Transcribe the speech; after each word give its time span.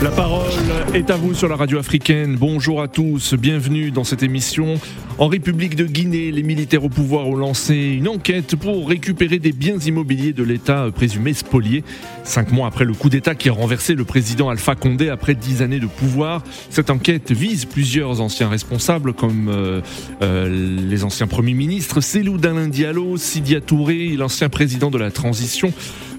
La 0.00 0.10
parole 0.12 0.52
est 0.94 1.10
à 1.10 1.16
vous 1.16 1.34
sur 1.34 1.48
la 1.48 1.56
radio 1.56 1.76
africaine. 1.76 2.36
Bonjour 2.36 2.80
à 2.80 2.86
tous, 2.86 3.34
bienvenue 3.34 3.90
dans 3.90 4.04
cette 4.04 4.22
émission. 4.22 4.76
En 5.18 5.26
République 5.26 5.74
de 5.74 5.86
Guinée, 5.86 6.30
les 6.30 6.44
militaires 6.44 6.84
au 6.84 6.88
pouvoir 6.88 7.26
ont 7.26 7.34
lancé 7.34 7.74
une 7.74 8.06
enquête 8.06 8.54
pour 8.54 8.88
récupérer 8.88 9.40
des 9.40 9.50
biens 9.50 9.78
immobiliers 9.78 10.32
de 10.32 10.44
l'État 10.44 10.86
présumés 10.94 11.34
spoliés. 11.34 11.82
Cinq 12.22 12.52
mois 12.52 12.68
après 12.68 12.84
le 12.84 12.94
coup 12.94 13.08
d'État 13.08 13.34
qui 13.34 13.48
a 13.48 13.52
renversé 13.52 13.96
le 13.96 14.04
président 14.04 14.50
Alpha 14.50 14.76
Condé 14.76 15.08
après 15.08 15.34
dix 15.34 15.62
années 15.62 15.80
de 15.80 15.88
pouvoir, 15.88 16.44
cette 16.70 16.90
enquête 16.90 17.32
vise 17.32 17.64
plusieurs 17.64 18.20
anciens 18.20 18.48
responsables 18.48 19.14
comme 19.14 19.48
euh, 19.48 19.80
euh, 20.22 20.86
les 20.88 21.02
anciens 21.02 21.26
premiers 21.26 21.54
ministres, 21.54 22.00
Célou 22.00 22.38
Dalin 22.38 22.68
Diallo, 22.68 23.16
Sidia 23.16 23.60
Touré, 23.60 24.10
l'ancien 24.16 24.48
président 24.48 24.92
de 24.92 24.98
la 24.98 25.10
transition 25.10 25.72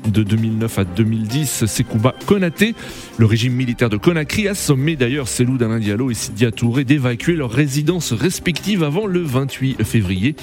de 0.07 0.23
2009 0.23 0.79
à 0.79 0.83
2010, 0.83 1.65
Sekouba 1.65 2.15
Konaté. 2.25 2.75
Le 3.17 3.25
régime 3.25 3.53
militaire 3.53 3.89
de 3.89 3.97
Conakry 3.97 4.47
a 4.47 4.55
sommé 4.55 4.95
d'ailleurs 4.95 5.27
Célou 5.27 5.57
Dalin 5.57 5.79
Diallo 5.79 6.11
et 6.11 6.13
Sidia 6.13 6.51
Touré 6.51 6.83
d'évacuer 6.83 7.35
leurs 7.35 7.51
résidences 7.51 8.13
respectives 8.13 8.83
avant 8.83 9.05
le 9.05 9.21
28 9.21 9.83
février. 9.83 10.35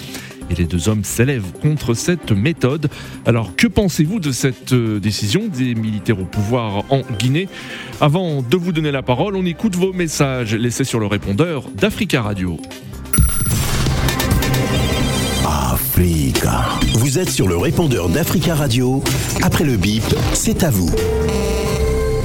Et 0.50 0.54
les 0.54 0.66
deux 0.66 0.88
hommes 0.88 1.04
s'élèvent 1.04 1.52
contre 1.60 1.94
cette 1.94 2.32
méthode. 2.32 2.88
Alors 3.24 3.56
que 3.56 3.66
pensez-vous 3.66 4.20
de 4.20 4.30
cette 4.30 4.72
euh, 4.72 5.00
décision 5.00 5.48
des 5.48 5.74
militaires 5.74 6.20
au 6.20 6.24
pouvoir 6.24 6.84
en 6.90 7.02
Guinée? 7.18 7.48
Avant 8.00 8.42
de 8.42 8.56
vous 8.56 8.72
donner 8.72 8.92
la 8.92 9.02
parole, 9.02 9.36
on 9.36 9.44
écoute 9.44 9.74
vos 9.74 9.92
messages 9.92 10.54
laissés 10.54 10.84
sur 10.84 11.00
le 11.00 11.06
répondeur 11.06 11.68
d'Africa 11.74 12.22
Radio. 12.22 12.60
Vous 17.02 17.18
êtes 17.18 17.28
sur 17.28 17.48
le 17.48 17.56
répondeur 17.56 18.06
d'Africa 18.06 18.54
Radio. 18.54 19.02
Après 19.42 19.64
le 19.64 19.74
bip, 19.74 20.06
c'est 20.30 20.62
à 20.62 20.70
vous. 20.70 20.94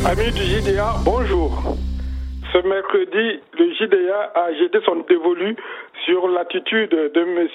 Amis 0.06 0.30
du 0.30 0.46
JDA, 0.46 0.94
bonjour. 1.04 1.50
Ce 2.54 2.60
mercredi, 2.62 3.42
le 3.58 3.74
JDA 3.74 4.32
a 4.36 4.54
jeté 4.54 4.78
son 4.86 4.98
dévolu 5.10 5.56
sur 6.06 6.28
l'attitude 6.28 6.92
de 6.92 7.22
M. 7.22 7.48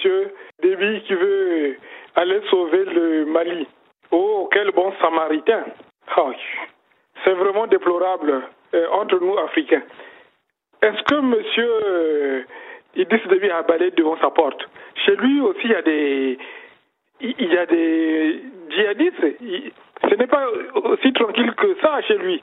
Déby 0.61 1.03
qui 1.07 1.13
veut 1.13 1.77
aller 2.15 2.41
sauver 2.49 2.83
le 2.83 3.25
Mali. 3.31 3.65
Oh, 4.11 4.49
quel 4.51 4.71
bon 4.71 4.91
samaritain. 5.01 5.63
Oh, 6.17 6.31
c'est 7.23 7.33
vraiment 7.33 7.67
déplorable 7.67 8.43
euh, 8.73 8.87
entre 8.91 9.19
nous, 9.21 9.37
Africains. 9.37 9.83
Est-ce 10.81 11.01
que 11.03 11.15
M. 11.15 11.35
Euh, 11.59 12.41
Idriss 12.95 13.25
Déby 13.29 13.49
a 13.51 13.61
balayé 13.61 13.91
devant 13.91 14.17
sa 14.19 14.31
porte? 14.31 14.67
Chez 15.05 15.15
lui 15.15 15.39
aussi, 15.39 15.61
il 15.63 15.71
y 15.71 15.75
a 15.75 15.81
des, 15.81 16.37
il 17.21 17.53
y 17.53 17.57
a 17.57 17.65
des 17.65 18.41
djihadistes. 18.69 19.25
Ce 20.09 20.15
n'est 20.15 20.27
pas 20.27 20.47
aussi 20.75 21.13
tranquille 21.13 21.53
que 21.55 21.75
ça 21.81 22.01
chez 22.01 22.17
lui. 22.17 22.41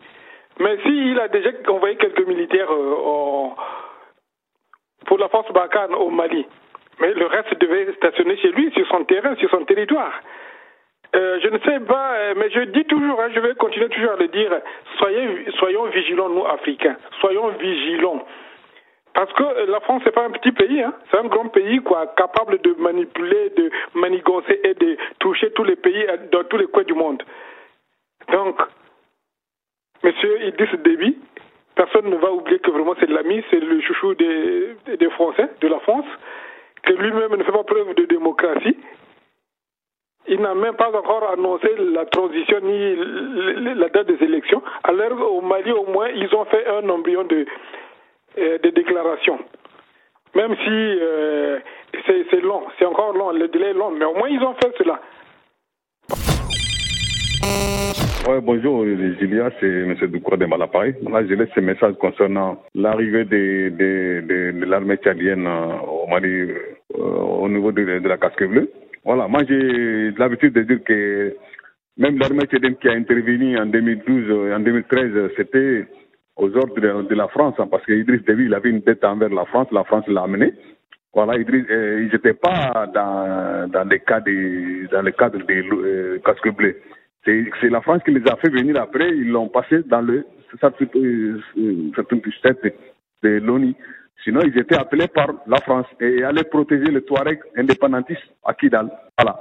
Mais 0.59 0.79
s'il 0.83 1.19
a 1.19 1.29
déjà 1.29 1.51
envoyé 1.69 1.97
quelques 1.97 2.27
militaires 2.27 2.73
euh, 2.73 3.49
pour 5.07 5.19
la 5.19 5.29
force 5.29 5.53
Barkhane 5.53 5.95
au 5.95 6.11
Mali, 6.11 6.47
mais 7.01 7.13
le 7.13 7.27
reste 7.27 7.59
devait 7.59 7.93
stationner 7.95 8.37
chez 8.37 8.53
lui, 8.53 8.71
sur 8.73 8.87
son 8.89 9.05
terrain, 9.05 9.35
sur 9.37 9.51
son 9.51 9.65
territoire. 9.65 10.13
Euh, 11.17 11.39
je 11.43 11.49
ne 11.49 11.59
sais 11.59 11.81
pas, 11.81 12.15
euh, 12.15 12.35
mais 12.37 12.51
je 12.51 12.61
dis 12.61 12.85
toujours, 12.85 13.21
hein, 13.21 13.29
je 13.35 13.41
vais 13.41 13.55
continuer 13.55 13.89
toujours 13.89 14.13
à 14.13 14.17
le 14.17 14.29
dire, 14.29 14.51
soyez, 14.99 15.47
soyons 15.59 15.87
vigilants, 15.87 16.29
nous, 16.29 16.45
Africains. 16.47 16.97
Soyons 17.21 17.49
vigilants. 17.51 18.25
Parce 19.15 19.33
que 19.33 19.71
la 19.71 19.81
France, 19.81 20.05
n'est 20.05 20.13
pas 20.13 20.25
un 20.25 20.31
petit 20.31 20.51
pays, 20.51 20.83
hein. 20.83 20.93
c'est 21.11 21.19
un 21.19 21.27
grand 21.27 21.49
pays, 21.49 21.81
quoi, 21.81 22.09
capable 22.17 22.61
de 22.61 22.75
manipuler, 22.79 23.51
de 23.57 23.71
manigancer 23.95 24.61
et 24.65 24.75
de 24.75 24.97
toucher 25.21 25.53
tous 25.53 25.63
les 25.63 25.77
pays 25.77 26.05
dans 26.33 26.43
tous 26.45 26.57
les 26.57 26.67
coins 26.67 26.83
du 26.83 26.95
monde. 26.95 27.23
Donc, 28.33 28.61
Monsieur 30.03 30.47
Idriss 30.47 30.75
Déby, 30.81 31.17
personne 31.77 32.11
ne 32.11 32.17
va 32.17 32.33
oublier 32.33 32.59
que 32.59 32.71
vraiment 32.73 32.95
c'est 32.99 33.09
l'ami, 33.09 33.43
c'est 33.51 33.61
le 33.61 33.81
chouchou 33.81 34.15
des, 34.15 34.77
des 34.99 35.11
Français, 35.11 35.49
de 35.61 35.69
la 35.69 35.79
France, 35.81 36.07
que 36.83 36.93
lui-même 36.93 37.37
ne 37.37 37.45
fait 37.45 37.53
pas 37.53 37.63
preuve 37.63 37.95
de 37.95 38.05
démocratie. 38.07 38.77
Il 40.27 40.41
n'a 40.41 40.55
même 40.55 40.75
pas 40.75 40.89
encore 40.89 41.31
annoncé 41.31 41.69
la 41.79 42.05
transition 42.07 42.59
ni 42.63 42.97
la 43.75 43.89
date 43.91 44.09
des 44.09 44.25
élections. 44.25 44.63
Alors 44.83 45.37
au 45.37 45.41
Mali, 45.41 45.71
au 45.71 45.87
moins, 45.87 46.09
ils 46.09 46.35
ont 46.35 46.45
fait 46.47 46.67
un 46.67 46.89
embryon 46.89 47.25
de, 47.25 47.47
euh, 48.39 48.59
de 48.59 48.71
déclaration. 48.71 49.39
Même 50.35 50.55
si 50.57 50.71
euh, 50.71 51.61
c'est 52.07 52.41
long, 52.43 52.63
c'est 52.79 52.85
encore 52.85 53.13
long, 53.13 53.31
le 53.31 53.49
délai 53.49 53.71
est 53.71 53.75
long, 53.75 53.91
mais 53.93 54.05
au 54.05 54.15
moins 54.15 54.29
ils 54.29 54.43
ont 54.43 54.55
fait 54.55 54.73
cela. 54.79 55.01
Ouais, 58.27 58.41
bonjour, 58.41 58.87
Julia, 58.87 59.51
c'est 59.61 59.67
M. 59.67 59.95
Doucoura 60.09 60.39
de 60.39 60.47
Malapaï. 60.47 60.95
Là, 61.11 61.23
je 61.29 61.35
laisse 61.35 61.51
ce 61.55 61.61
message 61.61 61.95
concernant 62.01 62.59
l'arrivée 62.75 63.27
de, 63.27 64.65
l'armée 64.65 64.97
tchadienne 64.97 65.47
euh, 65.47 65.77
au 65.87 66.07
Mali 66.07 66.29
euh, 66.31 66.99
au 66.99 67.49
niveau 67.51 67.71
de, 67.71 67.83
la 67.83 68.17
casque 68.17 68.43
bleue. 68.45 68.71
Voilà, 69.05 69.29
moi 69.29 69.43
j'ai 69.47 70.11
l'habitude 70.13 70.55
de 70.55 70.63
dire 70.63 70.83
que 70.85 71.37
même 71.99 72.19
l'armée 72.19 72.47
tchadienne 72.47 72.77
qui 72.77 72.89
a 72.89 72.93
intervenu 72.93 73.59
en 73.59 73.67
2012 73.67 74.49
et 74.49 74.55
en 74.55 74.61
2013, 74.61 75.31
c'était 75.37 75.85
aux 76.37 76.57
ordres 76.57 76.81
de, 76.81 77.15
la 77.15 77.29
France, 77.29 77.55
hein, 77.59 77.69
parce 77.71 77.85
qu'Idriss 77.87 78.25
Déby, 78.25 78.47
il 78.47 78.55
avait 78.55 78.71
une 78.71 78.81
dette 78.81 79.05
envers 79.05 79.29
la 79.29 79.45
France, 79.45 79.69
la 79.71 79.85
France 79.85 80.07
l'a 80.09 80.23
amené. 80.23 80.53
Voilà, 81.13 81.39
Idriss, 81.39 81.65
euh, 81.71 82.03
ils 82.03 82.13
n'étaient 82.13 82.35
pas 82.35 82.87
dans, 82.93 83.71
dans, 83.71 83.89
les 83.89 84.01
cas 84.01 84.21
de, 84.21 84.91
dans 84.91 85.03
le 85.03 85.13
cadre 85.13 85.39
des 85.47 85.63
euh, 85.63 86.19
casques 86.25 86.53
bleus. 86.53 86.77
C'est 87.25 87.71
la 87.71 87.81
France 87.81 88.03
qui 88.05 88.11
les 88.11 88.29
a 88.29 88.37
fait 88.37 88.51
venir 88.51 88.81
après, 88.81 89.09
ils 89.11 89.31
l'ont 89.31 89.49
passé 89.49 89.83
dans 89.87 90.03
le 90.03 90.27
certaines 90.61 92.21
tête 92.43 92.77
de 93.23 93.29
l'ONU. 93.39 93.75
Sinon, 94.25 94.41
ils 94.43 94.59
étaient 94.59 94.77
appelés 94.77 95.07
par 95.07 95.29
la 95.47 95.59
France 95.59 95.87
et 96.01 96.25
allaient 96.25 96.45
protéger 96.45 96.91
les 96.91 97.03
Touaregs 97.03 97.41
indépendantistes 97.57 98.23
à 98.43 98.55
Kidal. 98.55 98.91
Voilà. 99.19 99.39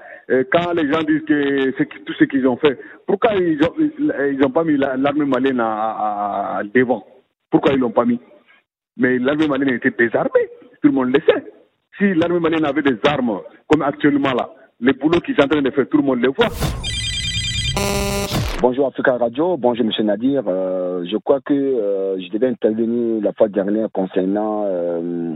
quand 0.52 0.74
les 0.74 0.92
gens 0.92 1.02
disent 1.04 1.24
que 1.26 1.72
tout 2.04 2.14
ce 2.20 2.26
qu'ils 2.26 2.46
ont 2.46 2.58
fait, 2.58 2.78
pourquoi 3.08 3.34
ils 3.36 3.58
n'ont 3.58 4.48
ont 4.48 4.52
pas 4.52 4.66
mis 4.66 4.76
l'armée 4.78 5.26
malienne 5.26 5.62
à, 5.62 6.62
devant? 6.74 7.06
Pourquoi 7.50 7.74
ils 7.74 7.80
l'ont 7.80 7.92
pas 7.92 8.04
mis? 8.04 8.20
Mais 8.98 9.18
l'armée 9.20 9.48
malienne 9.48 9.76
était 9.76 9.92
désarmée, 9.92 10.50
tout 10.82 10.90
le 10.90 10.94
monde 10.94 11.16
le 11.16 11.22
sait. 11.22 11.44
Si 11.98 12.14
l'armée 12.16 12.42
malienne 12.42 12.66
avait 12.66 12.82
des 12.82 12.98
armes, 13.06 13.40
comme 13.68 13.84
actuellement 13.84 14.34
là, 14.34 14.50
les 14.82 14.94
boulots 14.94 15.22
qu'ils 15.22 15.36
sont 15.36 15.46
en 15.46 15.48
train 15.48 15.62
de 15.62 15.72
faire, 15.72 15.88
tout 15.90 15.98
le 15.98 16.04
monde 16.04 16.22
le 16.22 16.30
voit. 16.30 16.50
Bonjour 18.62 18.88
Africa 18.88 19.18
Radio, 19.18 19.58
bonjour 19.58 19.86
Monsieur 19.86 20.04
Nadir. 20.04 20.44
Euh, 20.48 21.04
je 21.06 21.18
crois 21.18 21.42
que 21.42 21.54
euh, 21.54 22.20
je 22.20 22.30
devais 22.30 22.48
intervenir 22.48 23.22
la 23.22 23.34
fois 23.34 23.50
dernière 23.50 23.92
concernant 23.92 24.64
euh, 24.66 25.36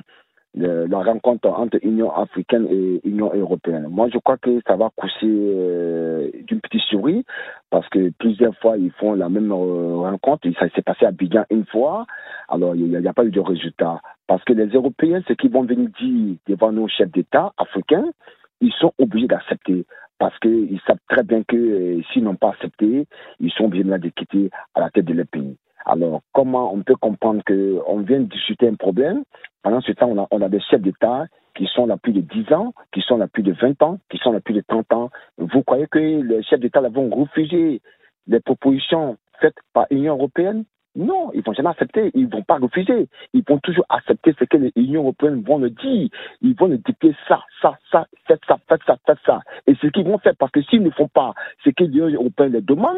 la 0.56 1.00
rencontre 1.04 1.50
entre 1.50 1.78
Union 1.84 2.12
africaine 2.12 2.68
et 2.70 3.02
Union 3.04 3.32
européenne. 3.34 3.88
Moi, 3.90 4.08
je 4.14 4.18
crois 4.18 4.38
que 4.38 4.62
ça 4.66 4.76
va 4.76 4.90
coucher 4.96 5.28
d'une 5.28 6.62
petite 6.62 6.82
souris 6.90 7.26
parce 7.70 7.88
que 7.90 8.12
plusieurs 8.18 8.56
fois 8.56 8.78
ils 8.78 8.92
font 8.92 9.14
la 9.14 9.30
même 9.30 9.52
rencontre. 9.52 10.48
Ça 10.60 10.70
s'est 10.70 10.82
passé 10.82 11.06
à 11.06 11.12
Bidjan 11.12 11.44
une 11.50 11.66
fois. 11.66 12.06
Alors 12.50 12.76
il 12.76 12.86
n'y 12.86 13.08
a, 13.08 13.10
a, 13.10 13.14
pas 13.14 13.26
eu 13.26 13.32
de 13.32 13.40
résultat 13.40 14.00
parce 14.28 14.44
que 14.46 14.54
les 14.54 14.68
Européens, 14.68 15.22
ce 15.28 15.34
qu'ils 15.34 15.52
vont 15.52 15.64
venir 15.64 15.90
dire 16.00 16.36
devant 16.48 16.72
nos 16.72 16.88
chefs 16.88 17.12
d'État 17.12 17.54
africains, 17.58 18.06
ils 18.62 18.74
sont 18.74 18.94
obligés 18.98 19.28
d'accepter 19.28 19.86
parce 20.20 20.38
qu'ils 20.40 20.80
savent 20.86 20.98
très 21.10 21.24
bien 21.24 21.44
que 21.44 21.56
euh, 21.56 22.02
s'ils 22.12 22.24
n'ont 22.24 22.36
pas 22.36 22.50
accepté, 22.50 23.08
ils 23.40 23.52
sont 23.52 23.66
obligés 23.66 23.84
de 23.84 24.10
quitter 24.10 24.50
à 24.76 24.82
la 24.82 24.90
tête 24.90 25.06
de 25.06 25.14
leur 25.14 25.28
pays. 25.28 25.58
Alors, 25.86 26.22
comment 26.34 26.74
on 26.74 26.84
peut 26.84 26.96
comprendre 26.96 27.42
qu'on 27.46 28.00
vient 28.02 28.20
de 28.20 28.26
discuter 28.26 28.68
un 28.68 28.76
problème, 28.76 29.24
pendant 29.64 29.80
ce 29.82 29.92
temps, 29.94 30.08
on 30.08 30.22
a, 30.22 30.28
on 30.32 30.42
a 30.42 30.50
des 30.50 30.60
chefs 30.60 30.82
d'État 30.82 31.26
qui 31.56 31.66
sont 31.74 31.88
là 31.88 31.98
plus 31.98 32.14
de 32.14 32.22
10 32.22 32.54
ans, 32.54 32.74
qui 32.94 33.02
sont 33.02 33.18
là 33.18 33.28
plus 33.28 33.44
de 33.44 33.54
20 33.54 33.82
ans, 33.84 34.00
qui 34.10 34.18
sont 34.18 34.32
là 34.32 34.40
plus 34.42 34.54
de 34.54 34.64
30 34.68 34.94
ans. 34.94 35.10
Vous 35.38 35.64
croyez 35.64 35.88
que 35.88 35.98
les 35.98 36.44
chefs 36.44 36.60
d'État 36.60 36.82
vont 36.82 37.10
refuser 37.10 37.82
les 38.28 38.40
propositions 38.42 39.18
faites 39.40 39.56
par 39.74 39.88
l'Union 39.90 40.16
européenne? 40.16 40.66
Non, 40.98 41.32
ils 41.34 41.44
vont 41.44 41.54
jamais 41.54 41.70
accepter, 41.70 42.12
ils 42.16 42.28
vont 42.28 42.42
pas 42.42 42.58
refuser. 42.58 43.08
Ils 43.34 43.44
vont 43.48 43.60
toujours 43.60 43.86
accepter 43.88 44.34
ce 44.38 44.46
que 44.46 44.58
l'Union 44.76 45.04
européenne 45.04 45.44
vont 45.44 45.60
le 45.60 45.70
dire. 45.70 46.10
Ils 46.42 46.56
vont 46.56 46.68
le 46.68 46.80
dicter 46.80 47.16
ça, 47.28 47.44
ça, 47.62 47.78
ça, 47.92 48.08
faites 48.28 48.42
ça, 48.48 48.58
faites 48.68 48.82
ça, 48.86 48.98
faites 49.06 49.20
ça. 49.26 49.42
Et 49.68 49.76
ce 49.76 49.88
qu'ils 49.88 50.06
vont 50.06 50.18
faire, 50.18 50.34
parce 50.38 50.52
que 50.52 50.62
s'ils 50.64 50.82
ne 50.82 50.90
font 50.90 51.08
pas 51.08 51.34
ce 51.64 51.70
que 51.70 51.84
l'Union 51.84 52.08
européenne 52.08 52.54
les 52.54 52.62
demande, 52.62 52.98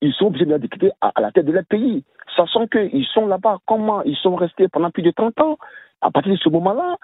ils 0.00 0.12
sont 0.14 0.26
obligés 0.26 0.46
de 0.46 0.56
dicter 0.56 0.90
à, 1.02 1.12
la 1.20 1.30
tête 1.30 1.44
de 1.44 1.52
leur 1.52 1.66
pays. 1.66 2.02
Sachant 2.34 2.66
qu'ils 2.66 3.06
sont 3.12 3.26
là-bas, 3.26 3.58
comment 3.66 4.02
ils 4.02 4.16
sont 4.16 4.34
restés 4.34 4.68
pendant 4.68 4.90
plus 4.90 5.02
de 5.02 5.10
30 5.10 5.38
ans, 5.40 5.58
à 6.00 6.10
partir 6.10 6.32
de 6.32 6.38
ce 6.38 6.48
moment-là, 6.48 6.96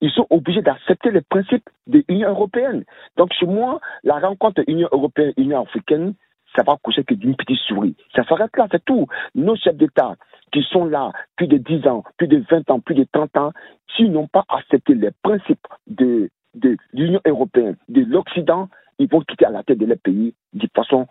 ils 0.00 0.10
sont 0.12 0.26
obligés 0.30 0.62
d'accepter 0.62 1.10
les 1.10 1.20
principes 1.20 1.68
de 1.88 2.04
l'Union 2.08 2.30
européenne. 2.30 2.84
Donc, 3.16 3.32
chez 3.32 3.46
moi, 3.46 3.80
la 4.04 4.20
rencontre 4.20 4.62
Union 4.68 4.88
européenne-Union 4.92 5.62
africaine, 5.62 6.14
ça 6.56 6.62
va 6.64 6.76
coucher 6.82 7.04
que 7.04 7.14
d'une 7.14 7.36
petite 7.36 7.58
souris. 7.66 7.96
Ça 8.14 8.24
s'arrête 8.24 8.56
là, 8.56 8.66
c'est 8.70 8.84
tout. 8.84 9.06
Nos 9.34 9.56
chefs 9.56 9.76
d'État 9.76 10.14
qui 10.52 10.62
sont 10.62 10.84
là 10.84 11.12
plus 11.36 11.46
de 11.46 11.58
10 11.58 11.86
ans, 11.86 12.04
plus 12.16 12.28
de 12.28 12.42
20 12.50 12.70
ans, 12.70 12.80
plus 12.80 12.94
de 12.94 13.06
30 13.12 13.36
ans, 13.36 13.52
s'ils 13.94 14.10
n'ont 14.10 14.28
pas 14.28 14.44
accepté 14.48 14.94
les 14.94 15.10
principes 15.22 15.66
de, 15.86 16.30
de 16.54 16.76
l'Union 16.92 17.20
européenne, 17.26 17.76
de 17.88 18.02
l'Occident, 18.02 18.68
ils 18.98 19.08
vont 19.08 19.20
quitter 19.20 19.44
à 19.46 19.50
la 19.50 19.62
tête 19.62 19.78
de 19.78 19.86
leur 19.86 19.98
pays 19.98 20.34
de 20.54 20.68
façon 20.74 21.06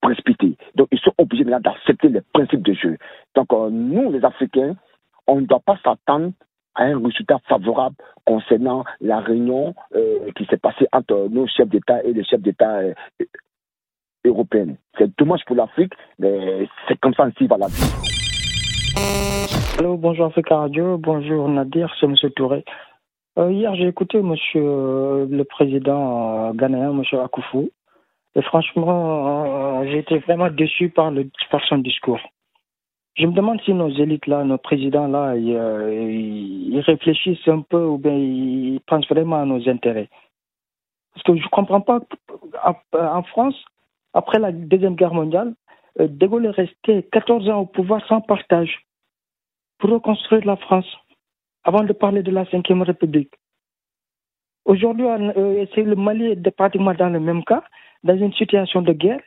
précipitée. 0.00 0.56
Donc, 0.74 0.88
ils 0.92 1.00
sont 1.00 1.12
obligés 1.18 1.44
maintenant 1.44 1.72
d'accepter 1.72 2.08
les 2.08 2.22
principes 2.32 2.62
de 2.62 2.72
jeu. 2.72 2.96
Donc, 3.34 3.52
euh, 3.52 3.70
nous, 3.70 4.10
les 4.10 4.24
Africains, 4.24 4.76
on 5.26 5.40
ne 5.40 5.46
doit 5.46 5.60
pas 5.60 5.78
s'attendre 5.84 6.32
à 6.74 6.84
un 6.84 7.02
résultat 7.02 7.38
favorable 7.48 7.96
concernant 8.24 8.84
la 9.00 9.20
réunion 9.20 9.74
euh, 9.94 10.30
qui 10.36 10.46
s'est 10.46 10.56
passée 10.56 10.86
entre 10.92 11.28
nos 11.30 11.46
chefs 11.46 11.68
d'État 11.68 12.02
et 12.04 12.12
les 12.12 12.24
chefs 12.24 12.40
d'État 12.40 12.78
euh, 12.78 12.94
européens. 14.24 14.76
C'est 14.98 15.16
dommage 15.18 15.44
pour 15.46 15.56
l'Afrique, 15.56 15.92
mais 16.18 16.68
c'est 16.88 16.98
comme 17.00 17.14
ça 17.14 17.24
ainsi 17.24 17.46
va 17.46 17.56
la 17.58 17.66
vie. 17.68 18.10
Allô, 19.78 19.96
bonjour 19.96 20.26
Africa 20.26 20.58
Radio, 20.58 20.98
bonjour 20.98 21.48
Nadir, 21.48 21.90
c'est 21.98 22.06
M. 22.06 22.14
Touré. 22.36 22.64
Euh, 23.38 23.50
hier, 23.52 23.74
j'ai 23.76 23.86
écouté 23.86 24.20
monsieur 24.20 24.62
euh, 24.62 25.26
le 25.30 25.44
président 25.44 26.48
euh, 26.48 26.52
ghanéen, 26.52 26.90
M. 26.90 27.02
Akufo, 27.20 27.70
et 28.34 28.42
franchement, 28.42 29.82
j'ai 29.86 29.98
été 29.98 30.18
vraiment 30.18 30.50
déçu 30.50 30.90
par, 30.90 31.12
son 31.68 31.78
discours. 31.78 32.20
Je 33.16 33.26
me 33.26 33.32
demande 33.32 33.60
si 33.62 33.72
nos 33.72 33.88
élites 33.88 34.26
là, 34.26 34.44
nos 34.44 34.58
présidents 34.58 35.08
là, 35.08 35.34
ils, 35.34 36.80
réfléchissent 36.80 37.48
un 37.48 37.62
peu 37.62 37.84
ou 37.84 37.98
bien 37.98 38.14
ils 38.14 38.80
pensent 38.86 39.08
vraiment 39.08 39.40
à 39.40 39.44
nos 39.44 39.68
intérêts. 39.68 40.08
Parce 41.14 41.24
que 41.24 41.36
je 41.36 41.42
ne 41.42 41.48
comprends 41.48 41.80
pas, 41.80 42.00
en 42.92 43.22
France, 43.24 43.56
après 44.14 44.38
la 44.38 44.52
Deuxième 44.52 44.94
Guerre 44.94 45.14
mondiale, 45.14 45.54
De 45.98 46.26
Gaulle 46.26 46.46
est 46.46 46.50
resté 46.50 47.02
14 47.12 47.48
ans 47.48 47.60
au 47.60 47.66
pouvoir 47.66 48.06
sans 48.06 48.20
partage 48.20 48.86
pour 49.78 49.90
reconstruire 49.90 50.44
la 50.44 50.56
France 50.56 50.86
avant 51.64 51.82
de 51.82 51.92
parler 51.92 52.22
de 52.22 52.30
la 52.30 52.44
Ve 52.44 52.82
République. 52.82 53.32
Aujourd'hui, 54.64 55.06
euh, 55.06 55.66
le 55.76 55.94
Mali 55.96 56.26
est 56.26 56.50
pratiquement 56.50 56.94
dans 56.94 57.08
le 57.08 57.20
même 57.20 57.44
cas, 57.44 57.64
dans 58.04 58.16
une 58.16 58.32
situation 58.34 58.82
de 58.82 58.92
guerre. 58.92 59.20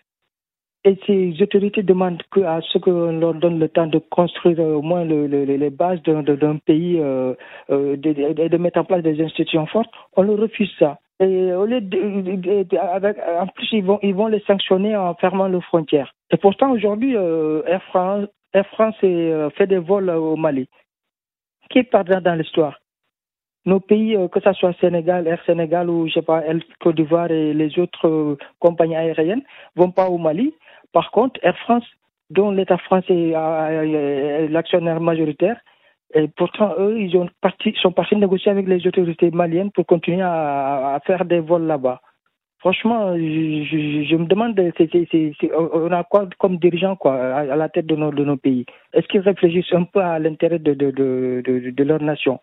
Et 0.85 0.97
ces 1.07 1.41
autorités 1.41 1.81
demandent 1.81 2.21
à 2.45 2.59
ce 2.61 2.77
qu'on 2.77 3.17
leur 3.17 3.33
donne 3.35 3.57
le 3.57 3.69
temps 3.69 3.87
de 3.87 3.99
construire 3.99 4.59
au 4.59 4.81
moins 4.81 5.05
les 5.05 5.69
bases 5.69 6.01
d'un 6.03 6.57
pays 6.57 6.99
euh, 6.99 7.33
euh, 7.69 7.93
et 7.93 8.49
de, 8.49 8.57
mettre 8.57 8.79
en 8.79 8.83
place 8.83 9.01
des 9.01 9.21
institutions 9.23 9.65
fortes. 9.65 9.93
On 10.17 10.23
leur 10.23 10.37
refuse 10.37 10.71
ça. 10.77 10.99
Et 11.23 11.53
au 11.53 11.65
lieu 11.65 11.79
en 11.79 13.47
plus, 13.47 13.67
ils 13.71 13.83
vont, 13.83 13.99
ils 14.01 14.15
vont 14.15 14.27
les 14.27 14.41
sanctionner 14.41 14.95
en 14.95 15.13
fermant 15.15 15.47
leurs 15.47 15.63
frontières. 15.63 16.13
Et 16.31 16.37
pourtant, 16.37 16.71
aujourd'hui, 16.71 17.15
Air 17.15 17.83
France, 17.89 18.27
Air 18.53 18.67
France 18.67 18.95
fait 18.99 19.67
des 19.67 19.79
vols 19.79 20.09
au 20.09 20.35
Mali 20.35 20.67
qui 21.73 21.79
est 21.79 22.21
dans 22.21 22.35
l'histoire? 22.35 22.79
Nos 23.65 23.79
pays, 23.79 24.15
euh, 24.15 24.27
que 24.27 24.39
ce 24.41 24.53
soit 24.53 24.73
Sénégal, 24.79 25.27
Air 25.27 25.41
Sénégal 25.45 25.89
ou 25.89 26.07
je 26.07 26.13
sais 26.13 26.21
pas, 26.21 26.43
Côte 26.81 26.95
d'Ivoire 26.95 27.31
et 27.31 27.53
les 27.53 27.79
autres 27.79 28.07
euh, 28.07 28.37
compagnies 28.59 28.95
aériennes, 28.95 29.41
vont 29.75 29.91
pas 29.91 30.09
au 30.09 30.17
Mali. 30.17 30.53
Par 30.91 31.11
contre, 31.11 31.39
Air 31.43 31.57
France, 31.59 31.85
dont 32.29 32.51
l'État 32.51 32.77
français 32.77 33.29
est 33.29 34.47
l'actionnaire 34.49 34.99
majoritaire, 34.99 35.57
et 36.13 36.27
pourtant, 36.27 36.75
eux, 36.77 36.99
ils 36.99 37.17
ont 37.17 37.27
parti, 37.41 37.73
sont 37.81 37.91
partis 37.91 38.15
négocier 38.15 38.51
avec 38.51 38.67
les 38.67 38.85
autorités 38.85 39.31
maliennes 39.31 39.71
pour 39.71 39.85
continuer 39.85 40.21
à, 40.21 40.99
faire 41.05 41.25
des 41.25 41.39
vols 41.39 41.65
là-bas. 41.65 42.01
Franchement, 42.59 43.17
je, 43.17 44.15
me 44.15 44.25
demande, 44.25 44.57
on 44.57 45.91
a 45.91 46.03
quoi 46.03 46.29
comme 46.37 46.57
dirigeant 46.57 46.95
quoi, 46.95 47.15
à, 47.15 47.55
la 47.55 47.67
tête 47.67 47.87
de 47.87 47.95
nos, 47.95 48.11
de 48.11 48.23
nos 48.23 48.37
pays? 48.37 48.65
Est-ce 48.93 49.07
qu'ils 49.07 49.21
réfléchissent 49.21 49.73
un 49.73 49.83
peu 49.83 49.99
à 49.99 50.19
l'intérêt 50.19 50.59
de, 50.59 50.73
de, 50.73 50.91
de, 51.41 51.83
leur 51.83 52.01
nation? 52.01 52.39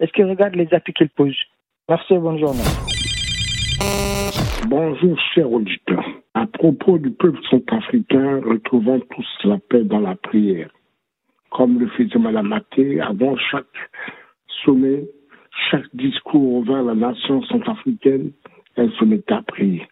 Est-ce 0.00 0.12
qu'ils 0.12 0.24
regardent 0.24 0.56
les 0.56 0.72
appuis 0.72 0.94
qu'ils 0.94 1.10
posent? 1.10 1.36
Merci, 1.88 2.16
bonne 2.16 2.38
journée. 2.38 2.58
Bonjour, 4.66 5.18
chers 5.34 5.52
auditeurs. 5.52 6.06
À 6.34 6.46
propos 6.46 6.98
du 6.98 7.10
peuple 7.10 7.40
centrafricain, 7.50 8.40
retrouvons 8.44 9.00
tous 9.14 9.28
la 9.44 9.58
paix 9.68 9.84
dans 9.84 10.00
la 10.00 10.16
prière. 10.16 10.70
Comme 11.50 11.78
le 11.78 11.88
faisait 11.88 12.18
Mme 12.18 12.48
Maté 12.48 13.00
avant 13.00 13.36
chaque 13.36 13.66
sommet, 14.64 15.04
chaque 15.70 15.94
discours 15.94 16.64
vers 16.64 16.82
la 16.82 16.94
nation 16.94 17.42
centrafricaine, 17.44 18.32
elle 18.76 18.92
se 18.92 19.04
met 19.04 19.22
à 19.32 19.42
prier. 19.42 19.86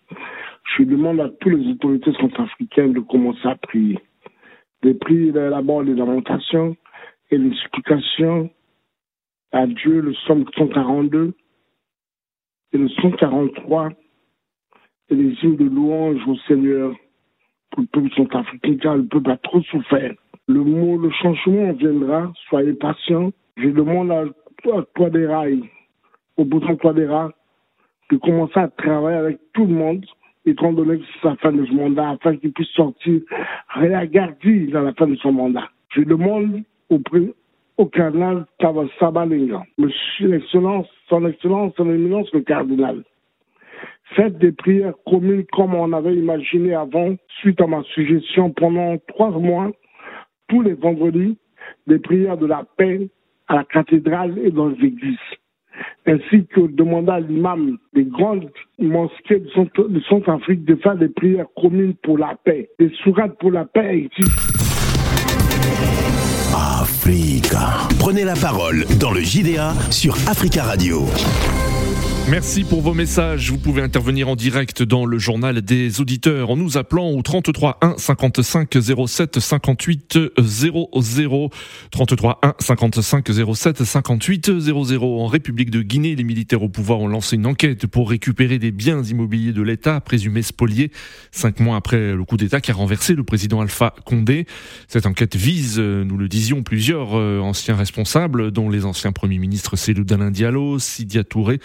Je 0.76 0.84
demande 0.84 1.20
à 1.20 1.28
toutes 1.40 1.52
les 1.52 1.70
autorités 1.72 2.12
centrafricaines 2.14 2.92
de 2.92 3.00
commencer 3.00 3.46
à 3.46 3.56
prier. 3.56 3.98
De 4.82 4.92
prier 4.92 5.32
d'abord 5.32 5.82
les 5.82 5.94
lamentations 5.94 6.76
et 7.30 7.38
les 7.38 7.54
supplications 7.56 8.50
à 9.52 9.66
Dieu, 9.66 10.00
le 10.00 10.12
psaume 10.12 10.44
142 10.56 11.34
et 12.72 12.78
le 12.78 12.88
143 12.88 13.90
et 15.10 15.14
les 15.14 15.34
hymnes 15.42 15.56
de 15.56 15.64
louange 15.64 16.20
au 16.26 16.36
Seigneur 16.46 16.94
pour 17.70 17.82
le 17.82 17.86
peuple 17.88 18.14
centrafricain 18.14 18.76
car 18.76 18.96
le 18.96 19.06
peuple 19.06 19.30
a 19.30 19.36
trop 19.38 19.62
souffert. 19.62 20.14
Le 20.48 20.64
mot, 20.64 20.96
le 20.96 21.10
changement 21.10 21.72
viendra, 21.72 22.32
soyez 22.48 22.72
patients. 22.72 23.30
Je 23.58 23.68
demande 23.68 24.10
à 24.10 24.24
toi, 24.94 25.10
des 25.10 25.26
rails, 25.26 25.62
au 26.38 26.44
bouton 26.44 26.74
toi 26.76 26.94
des 26.94 27.04
rails, 27.04 27.32
de 28.10 28.16
commencer 28.16 28.58
à 28.58 28.68
travailler 28.68 29.18
avec 29.18 29.38
tout 29.52 29.66
le 29.66 29.74
monde, 29.74 30.06
étant 30.46 30.72
donné 30.72 31.00
que 31.00 31.04
c'est 31.20 31.28
la 31.28 31.36
fin 31.36 31.52
de 31.52 31.66
ce 31.66 31.72
mandat, 31.72 32.10
afin 32.10 32.34
qu'il 32.36 32.52
puisse 32.52 32.68
sortir 32.68 33.20
réagardi 33.68 34.68
dans 34.68 34.82
la 34.82 34.94
fin 34.94 35.06
de 35.06 35.16
son 35.16 35.32
mandat. 35.32 35.68
Je 35.90 36.00
demande 36.00 36.62
au, 36.88 36.98
au 37.76 37.86
cardinal 37.86 38.46
Sabalinga, 38.98 39.64
Monsieur 39.76 40.28
l'Excellence, 40.28 40.86
Son 41.10 41.26
Excellence, 41.26 41.74
Son 41.76 41.90
Éminence 41.90 42.32
le 42.32 42.40
cardinal, 42.40 43.02
faites 44.16 44.38
des 44.38 44.52
prières 44.52 44.94
communes 45.04 45.44
comme 45.52 45.74
on 45.74 45.92
avait 45.92 46.14
imaginé 46.14 46.74
avant, 46.74 47.16
suite 47.40 47.60
à 47.60 47.66
ma 47.66 47.82
suggestion 47.94 48.50
pendant 48.50 48.96
trois 49.08 49.30
mois, 49.30 49.70
tous 50.48 50.62
les 50.62 50.74
vendredis, 50.74 51.36
des 51.86 51.98
prières 51.98 52.38
de 52.38 52.46
la 52.46 52.64
paix 52.76 53.08
à 53.46 53.56
la 53.56 53.64
cathédrale 53.64 54.38
et 54.38 54.50
dans 54.50 54.68
les 54.68 54.86
églises 54.86 55.18
ainsi 56.06 56.46
que 56.46 56.66
demander 56.72 57.10
à 57.10 57.20
l'imam 57.20 57.78
des 57.94 58.04
grandes 58.04 58.50
mosquées 58.78 59.40
de 59.40 60.00
Centrafrique 60.08 60.64
de 60.64 60.76
faire 60.76 60.96
des 60.96 61.08
prières 61.08 61.46
communes 61.60 61.94
pour 62.02 62.18
la 62.18 62.34
paix, 62.44 62.70
des 62.78 62.90
sourates 63.02 63.38
pour 63.38 63.50
la 63.50 63.64
paix 63.64 64.08
Africa. 66.80 67.88
Prenez 67.98 68.24
la 68.24 68.34
parole 68.34 68.84
dans 69.00 69.12
le 69.12 69.20
JDA 69.20 69.72
sur 69.90 70.14
Africa 70.28 70.62
Radio. 70.62 71.06
Merci 72.30 72.62
pour 72.62 72.82
vos 72.82 72.92
messages. 72.92 73.50
Vous 73.50 73.56
pouvez 73.56 73.80
intervenir 73.80 74.28
en 74.28 74.36
direct 74.36 74.82
dans 74.82 75.06
le 75.06 75.18
journal 75.18 75.62
des 75.62 76.02
auditeurs 76.02 76.50
en 76.50 76.56
nous 76.56 76.76
appelant 76.76 77.10
au 77.10 77.22
33 77.22 77.78
1 77.80 77.94
55 77.96 78.68
07 79.06 79.40
58 79.40 80.18
00. 80.38 81.50
33 81.90 82.38
1 82.42 82.54
55 82.58 83.30
07 83.54 83.82
58 83.82 84.60
00. 84.60 85.20
En 85.20 85.26
République 85.26 85.70
de 85.70 85.80
Guinée, 85.80 86.16
les 86.16 86.22
militaires 86.22 86.62
au 86.62 86.68
pouvoir 86.68 87.00
ont 87.00 87.08
lancé 87.08 87.36
une 87.36 87.46
enquête 87.46 87.86
pour 87.86 88.10
récupérer 88.10 88.58
des 88.58 88.72
biens 88.72 89.02
immobiliers 89.02 89.54
de 89.54 89.62
l'État 89.62 89.98
présumés 90.02 90.42
spoliés 90.42 90.92
cinq 91.32 91.60
mois 91.60 91.76
après 91.76 92.12
le 92.12 92.24
coup 92.24 92.36
d'État 92.36 92.60
qui 92.60 92.70
a 92.70 92.74
renversé 92.74 93.14
le 93.14 93.24
président 93.24 93.62
Alpha 93.62 93.94
Condé. 94.04 94.46
Cette 94.86 95.06
enquête 95.06 95.34
vise, 95.34 95.78
nous 95.78 96.18
le 96.18 96.28
disions, 96.28 96.62
plusieurs 96.62 97.18
euh, 97.18 97.40
anciens 97.40 97.74
responsables, 97.74 98.50
dont 98.50 98.68
les 98.68 98.84
anciens 98.84 99.12
premiers 99.12 99.38
ministres 99.38 99.76
Dalin 100.04 100.30
Diallo, 100.30 100.78
Sidia 100.78 101.24
Touré 101.24 101.58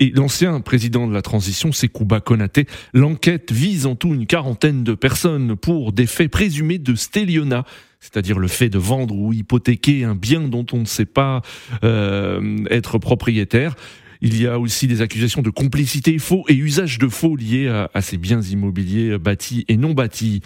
et 0.00 0.10
l'ancien 0.10 0.60
président 0.60 1.06
de 1.06 1.12
la 1.12 1.22
transition, 1.22 1.72
Sekouba 1.72 2.20
Konaté. 2.20 2.66
L'enquête 2.92 3.52
vise 3.52 3.86
en 3.86 3.94
tout 3.94 4.14
une 4.14 4.26
quarantaine 4.26 4.84
de 4.84 4.94
personnes 4.94 5.56
pour 5.56 5.92
des 5.92 6.06
faits 6.06 6.30
présumés 6.30 6.78
de 6.78 6.94
stéliona 6.94 7.64
c'est-à-dire 8.04 8.38
le 8.38 8.48
fait 8.48 8.68
de 8.68 8.76
vendre 8.76 9.16
ou 9.16 9.32
hypothéquer 9.32 10.04
un 10.04 10.14
bien 10.14 10.42
dont 10.42 10.66
on 10.74 10.80
ne 10.80 10.84
sait 10.84 11.06
pas 11.06 11.40
euh, 11.84 12.58
être 12.68 12.98
propriétaire. 12.98 13.76
Il 14.24 14.40
y 14.40 14.46
a 14.46 14.58
aussi 14.58 14.86
des 14.86 15.02
accusations 15.02 15.42
de 15.42 15.50
complicité 15.50 16.18
faux 16.18 16.44
et 16.48 16.54
usage 16.54 16.98
de 16.98 17.08
faux 17.08 17.36
liés 17.36 17.68
à, 17.68 18.00
ces 18.00 18.16
biens 18.16 18.40
immobiliers 18.40 19.18
bâtis 19.18 19.66
et 19.68 19.76
non 19.76 19.92
bâtis. 19.92 20.40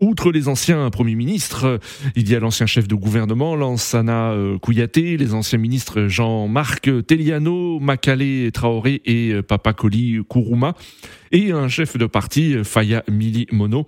Outre 0.00 0.32
les 0.32 0.48
anciens 0.48 0.88
premiers 0.88 1.14
ministres, 1.14 1.78
il 2.16 2.30
y 2.30 2.34
a 2.34 2.40
l'ancien 2.40 2.64
chef 2.64 2.88
de 2.88 2.94
gouvernement, 2.94 3.54
Lansana 3.54 4.30
euh, 4.30 4.58
Kouyaté, 4.58 5.18
les 5.18 5.34
anciens 5.34 5.58
ministres 5.58 6.06
Jean-Marc 6.08 6.90
Teliano, 7.06 7.78
Makale 7.80 8.50
Traoré 8.50 9.02
et 9.04 9.42
Papakoli 9.42 10.20
Kourouma 10.26 10.74
et 11.32 11.52
un 11.52 11.68
chef 11.68 11.96
de 11.96 12.06
parti, 12.06 12.56
Faya 12.64 13.04
Mili 13.10 13.46
Mono. 13.52 13.86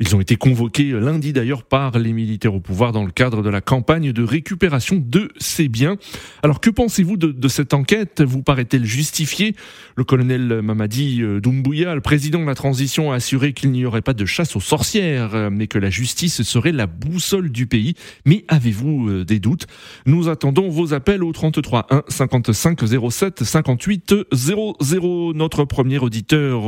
Ils 0.00 0.16
ont 0.16 0.20
été 0.20 0.36
convoqués 0.36 0.92
lundi 0.92 1.32
d'ailleurs 1.32 1.62
par 1.62 1.98
les 1.98 2.12
militaires 2.12 2.54
au 2.54 2.60
pouvoir 2.60 2.92
dans 2.92 3.04
le 3.04 3.10
cadre 3.10 3.42
de 3.42 3.50
la 3.50 3.60
campagne 3.60 4.12
de 4.12 4.22
récupération 4.22 4.96
de 4.96 5.30
ces 5.38 5.68
biens. 5.68 5.96
Alors 6.42 6.60
que 6.60 6.70
pensez-vous 6.70 7.16
de, 7.16 7.48
cette 7.48 7.74
enquête? 7.74 8.22
Vous 8.22 8.42
paraît-elle 8.42 8.84
justifiée? 8.84 9.54
Le 9.96 10.04
colonel 10.04 10.62
Mamadi 10.62 11.22
Doumbouya, 11.42 11.94
le 11.94 12.00
président 12.00 12.40
de 12.40 12.46
la 12.46 12.54
transition, 12.54 13.12
a 13.12 13.16
assuré 13.16 13.52
qu'il 13.52 13.72
n'y 13.72 13.84
aurait 13.84 14.00
pas 14.00 14.14
de 14.14 14.24
chasse 14.24 14.56
aux 14.56 14.60
sorcières. 14.60 15.50
mais 15.50 15.66
que 15.66 15.78
la 15.78 15.90
justice 15.90 16.42
serait 16.42 16.72
la 16.72 16.86
boussole 16.86 17.50
du 17.50 17.66
pays. 17.66 17.94
Mais 18.24 18.44
avez-vous 18.48 19.24
des 19.24 19.38
doutes? 19.38 19.66
Nous 20.06 20.28
attendons 20.28 20.68
vos 20.70 20.94
appels 20.94 21.22
au 21.22 21.32
33 21.32 21.86
1 21.90 22.02
55 22.08 22.80
07 23.10 23.44
58 23.44 24.14
00. 24.32 25.32
Notre 25.34 25.64
premier 25.64 25.98
auditeur, 25.98 26.62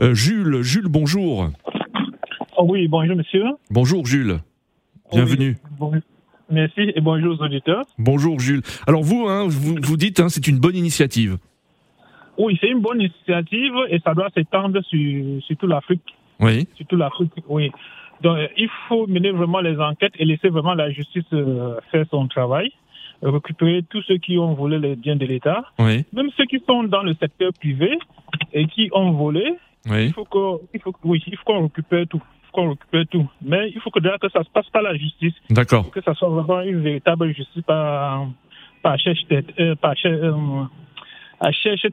Jules. 0.00 0.62
Jules, 0.62 0.88
bonjour. 0.88 1.50
Oh 2.56 2.66
oui, 2.68 2.88
bonjour 2.88 3.16
monsieur. 3.16 3.44
Bonjour 3.70 4.06
Jules. 4.06 4.38
Bienvenue. 5.12 5.56
Merci 6.50 6.92
et 6.94 7.00
bonjour 7.00 7.38
aux 7.38 7.44
auditeurs. 7.44 7.84
Bonjour 7.98 8.38
Jules. 8.38 8.62
Alors 8.86 9.02
vous, 9.02 9.26
hein, 9.28 9.46
vous, 9.48 9.76
vous 9.82 9.96
dites, 9.96 10.20
hein, 10.20 10.28
c'est 10.28 10.46
une 10.46 10.58
bonne 10.58 10.76
initiative. 10.76 11.38
Oui, 12.36 12.58
c'est 12.60 12.68
une 12.68 12.80
bonne 12.80 13.00
initiative 13.00 13.72
et 13.90 13.98
ça 14.00 14.14
doit 14.14 14.28
s'étendre 14.34 14.80
sur, 14.82 15.42
sur 15.42 15.56
toute 15.56 15.68
l'Afrique. 15.68 16.02
Oui. 16.40 16.68
Sur 16.74 16.86
toute 16.86 16.98
l'Afrique, 16.98 17.32
oui. 17.48 17.70
Donc 18.22 18.38
il 18.56 18.68
faut 18.88 19.06
mener 19.06 19.30
vraiment 19.30 19.60
les 19.60 19.78
enquêtes 19.78 20.14
et 20.18 20.24
laisser 20.24 20.48
vraiment 20.48 20.74
la 20.74 20.90
justice 20.90 21.24
euh, 21.32 21.76
faire 21.90 22.06
son 22.10 22.26
travail, 22.28 22.70
récupérer 23.22 23.82
tous 23.88 24.02
ceux 24.02 24.18
qui 24.18 24.38
ont 24.38 24.54
volé 24.54 24.78
les 24.78 24.96
biens 24.96 25.16
de 25.16 25.26
l'État, 25.26 25.64
oui. 25.78 26.04
même 26.12 26.30
ceux 26.36 26.44
qui 26.46 26.62
sont 26.66 26.84
dans 26.84 27.02
le 27.02 27.14
secteur 27.14 27.52
privé 27.52 27.98
et 28.52 28.66
qui 28.66 28.90
ont 28.92 29.12
volé. 29.12 29.54
Oui. 29.86 30.06
Il 30.06 30.12
faut 30.12 30.24
qu'on, 30.24 30.60
il 30.72 30.80
faut, 30.80 30.94
oui, 31.04 31.22
il 31.26 31.36
faut 31.36 31.44
qu'on 31.44 31.62
récupère 31.64 32.06
tout 32.08 32.22
qu'on 32.54 32.70
récupère 32.70 33.04
tout. 33.10 33.28
Mais 33.42 33.70
il 33.74 33.80
faut 33.80 33.90
que, 33.90 33.98
que 33.98 34.28
ça 34.30 34.42
se 34.42 34.50
passe 34.50 34.68
par 34.70 34.82
la 34.82 34.96
justice. 34.96 35.34
D'accord. 35.50 35.90
Que 35.90 36.00
ça 36.00 36.14
soit 36.14 36.28
vraiment 36.28 36.62
une 36.62 36.80
véritable 36.80 37.34
justice 37.34 37.62
par, 37.64 38.28
par 38.82 38.98
cherche-tête, 38.98 39.46
euh, 39.58 39.74
par 39.74 39.96
cherche, 39.96 40.20
euh, 40.22 40.62
à 41.40 41.50
cherche 41.52 41.86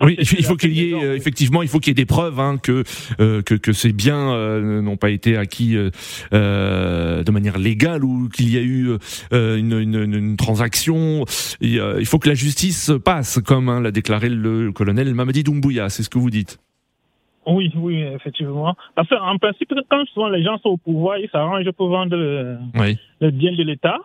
oui, 0.00 0.16
il 0.18 0.44
faut 0.44 0.56
qu'il 0.56 0.72
y 0.72 0.90
ait 0.90 0.94
euh, 0.94 1.16
effectivement, 1.16 1.62
il 1.62 1.68
faut 1.68 1.78
qu'il 1.78 1.90
y 1.90 1.92
ait 1.92 1.94
des 1.94 2.06
preuves 2.06 2.38
hein, 2.40 2.58
que, 2.58 2.84
euh, 3.20 3.42
que 3.42 3.54
que 3.54 3.72
ces 3.72 3.92
biens 3.92 4.32
euh, 4.32 4.82
n'ont 4.82 4.96
pas 4.96 5.10
été 5.10 5.36
acquis 5.36 5.74
de 5.74 7.30
manière 7.30 7.58
légale 7.58 8.04
ou 8.04 8.28
qu'il 8.28 8.52
y 8.52 8.58
a 8.58 8.62
eu 8.62 8.96
une, 9.32 9.78
une, 9.78 10.14
une, 10.14 10.36
transaction. 10.36 11.24
il 11.60 12.06
faut 12.06 12.18
que 12.18 12.28
la 12.28 12.34
justice 12.34 12.92
passe, 13.04 13.40
comme 13.40 13.68
hein, 13.68 13.80
l'a 13.80 13.90
déclaré 13.90 14.28
le 14.28 14.72
colonel 14.72 15.12
Mamadi 15.14 15.42
Doumbouya. 15.42 15.88
C'est 15.88 16.02
ce 16.02 16.10
que 16.10 16.18
vous 16.18 16.30
dites. 16.30 16.58
Oui, 17.46 17.70
oui, 17.76 18.00
effectivement. 18.00 18.74
Parce 18.94 19.08
qu'en 19.08 19.36
principe, 19.38 19.74
quand 19.90 20.04
souvent 20.06 20.28
les 20.28 20.42
gens 20.42 20.58
sont 20.58 20.70
au 20.70 20.76
pouvoir, 20.76 21.18
ils 21.18 21.28
s'arrangent 21.30 21.70
pour 21.72 21.88
vendre 21.88 22.16
le, 22.16 22.56
oui. 22.74 22.98
le 23.20 23.30
bien 23.30 23.52
de 23.52 23.62
l'État. 23.62 23.98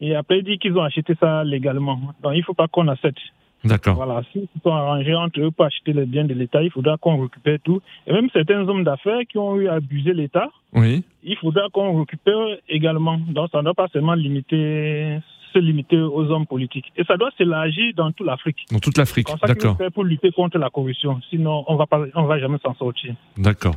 Et 0.00 0.14
après, 0.14 0.38
ils 0.38 0.44
disent 0.44 0.58
qu'ils 0.58 0.76
ont 0.76 0.82
acheté 0.82 1.14
ça 1.18 1.44
légalement. 1.44 1.98
Donc, 2.22 2.32
il 2.34 2.38
ne 2.38 2.42
faut 2.42 2.54
pas 2.54 2.68
qu'on 2.68 2.88
accepte. 2.88 3.18
D'accord. 3.64 3.94
Voilà, 3.94 4.22
s'ils 4.32 4.46
sont 4.62 4.70
arrangés 4.70 5.14
entre 5.14 5.40
eux 5.40 5.50
pour 5.50 5.64
acheter 5.64 5.92
les 5.92 6.04
biens 6.04 6.24
de 6.24 6.34
l'État, 6.34 6.62
il 6.62 6.70
faudra 6.70 6.96
qu'on 6.98 7.22
récupère 7.22 7.58
tout. 7.64 7.80
Et 8.06 8.12
même 8.12 8.28
certains 8.32 8.68
hommes 8.68 8.84
d'affaires 8.84 9.20
qui 9.28 9.38
ont 9.38 9.56
eu 9.56 9.68
à 9.68 9.74
abuser 9.74 10.12
l'État, 10.12 10.50
oui. 10.74 11.02
il 11.22 11.36
faudra 11.36 11.62
qu'on 11.72 12.00
récupère 12.00 12.58
également. 12.68 13.18
Donc, 13.28 13.48
ça 13.50 13.58
ne 13.58 13.64
doit 13.64 13.74
pas 13.74 13.88
seulement 13.88 14.14
limiter 14.14 15.18
se 15.54 15.58
limiter 15.58 15.98
aux 15.98 16.30
hommes 16.30 16.46
politiques. 16.46 16.92
Et 16.96 17.04
ça 17.04 17.16
doit 17.16 17.30
s'élargir 17.38 17.94
dans 17.96 18.12
toute 18.12 18.26
l'Afrique. 18.26 18.66
Dans 18.70 18.80
toute 18.80 18.98
l'Afrique, 18.98 19.28
d'accord. 19.46 19.78
pour 19.94 20.04
lutter 20.04 20.32
contre 20.32 20.58
la 20.58 20.68
corruption. 20.68 21.20
Sinon, 21.30 21.64
on 21.68 21.76
va 21.76 21.86
pas, 21.86 22.02
on 22.14 22.24
va 22.24 22.38
jamais 22.38 22.58
s'en 22.62 22.74
sortir. 22.74 23.14
D'accord. 23.38 23.76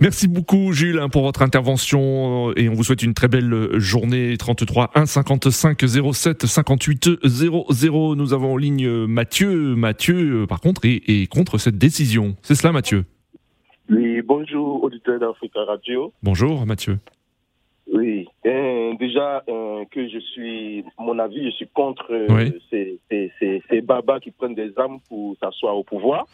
Merci 0.00 0.26
beaucoup 0.26 0.72
Jules 0.72 0.98
hein, 0.98 1.08
pour 1.08 1.22
votre 1.22 1.42
intervention 1.42 2.52
et 2.56 2.68
on 2.68 2.74
vous 2.74 2.82
souhaite 2.82 3.02
une 3.02 3.14
très 3.14 3.28
belle 3.28 3.78
journée 3.78 4.36
33 4.36 4.90
1 4.94 5.06
55 5.06 5.78
07 6.12 6.46
58 6.46 7.10
00. 7.24 8.16
Nous 8.16 8.32
avons 8.32 8.54
en 8.54 8.56
ligne 8.56 9.06
Mathieu. 9.06 9.76
Mathieu, 9.76 10.46
par 10.48 10.60
contre, 10.60 10.84
est, 10.84 11.02
est 11.08 11.26
contre 11.28 11.58
cette 11.58 11.78
décision. 11.78 12.34
C'est 12.42 12.54
cela 12.56 12.72
Mathieu 12.72 13.04
Oui, 13.88 14.20
bonjour 14.22 14.82
auditeurs 14.82 15.20
d'Africa 15.20 15.64
Radio. 15.64 16.12
Bonjour 16.22 16.66
Mathieu. 16.66 16.98
Oui, 17.92 18.26
euh, 18.46 18.94
déjà 18.98 19.42
euh, 19.48 19.63
que 19.90 20.08
je 20.08 20.18
suis, 20.18 20.84
mon 20.98 21.18
avis, 21.18 21.44
je 21.44 21.50
suis 21.50 21.68
contre 21.68 22.06
euh, 22.10 22.26
Oui. 22.30 22.52
ces, 22.70 22.98
ces, 23.10 23.32
ces, 23.38 23.62
ces 23.68 23.80
babas 23.80 24.20
qui 24.20 24.30
prennent 24.30 24.54
des 24.54 24.72
armes 24.76 24.98
pour 25.08 25.36
s'asseoir 25.40 25.76
au 25.76 25.84
pouvoir. 25.84 26.26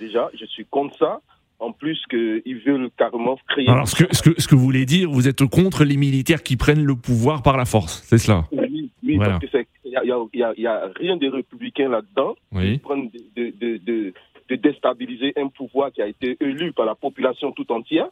Déjà, 0.00 0.30
je 0.38 0.44
suis 0.46 0.64
contre 0.66 0.96
ça. 0.98 1.20
En 1.58 1.70
plus 1.70 2.02
qu'ils 2.10 2.58
veulent 2.66 2.90
carrément 2.98 3.38
créer... 3.48 3.68
Alors 3.68 3.86
ce 3.86 3.94
que, 3.94 4.12
ce, 4.16 4.20
que, 4.20 4.40
ce 4.40 4.48
que 4.48 4.56
vous 4.56 4.64
voulez 4.64 4.84
dire, 4.84 5.08
vous 5.08 5.28
êtes 5.28 5.46
contre 5.46 5.84
les 5.84 5.96
militaires 5.96 6.42
qui 6.42 6.56
prennent 6.56 6.84
le 6.84 6.96
pouvoir 6.96 7.40
par 7.44 7.56
la 7.56 7.64
force, 7.66 8.02
c'est 8.04 8.18
cela? 8.18 8.46
Oui, 8.50 8.90
oui 9.04 9.14
Voilà. 9.14 9.38
parce 9.38 9.52
qu'il 9.52 9.90
n'y 9.92 9.96
a, 9.96 10.04
y 10.04 10.42
a, 10.42 10.52
y 10.56 10.66
rien 10.96 11.16
de 11.16 11.28
républicain 11.28 11.88
là-dedans. 11.88 12.34
Oui. 12.50 12.72
Ils 12.72 12.80
prennent 12.80 13.10
de, 13.10 13.20
de, 13.36 13.50
de, 13.60 13.76
de, 13.76 14.12
de 14.48 14.56
déstabiliser 14.56 15.34
un 15.36 15.46
pouvoir 15.46 15.92
qui 15.92 16.02
a 16.02 16.08
été 16.08 16.36
élu 16.40 16.72
par 16.72 16.84
la 16.84 16.96
population 16.96 17.52
tout 17.52 17.70
entière. 17.70 18.08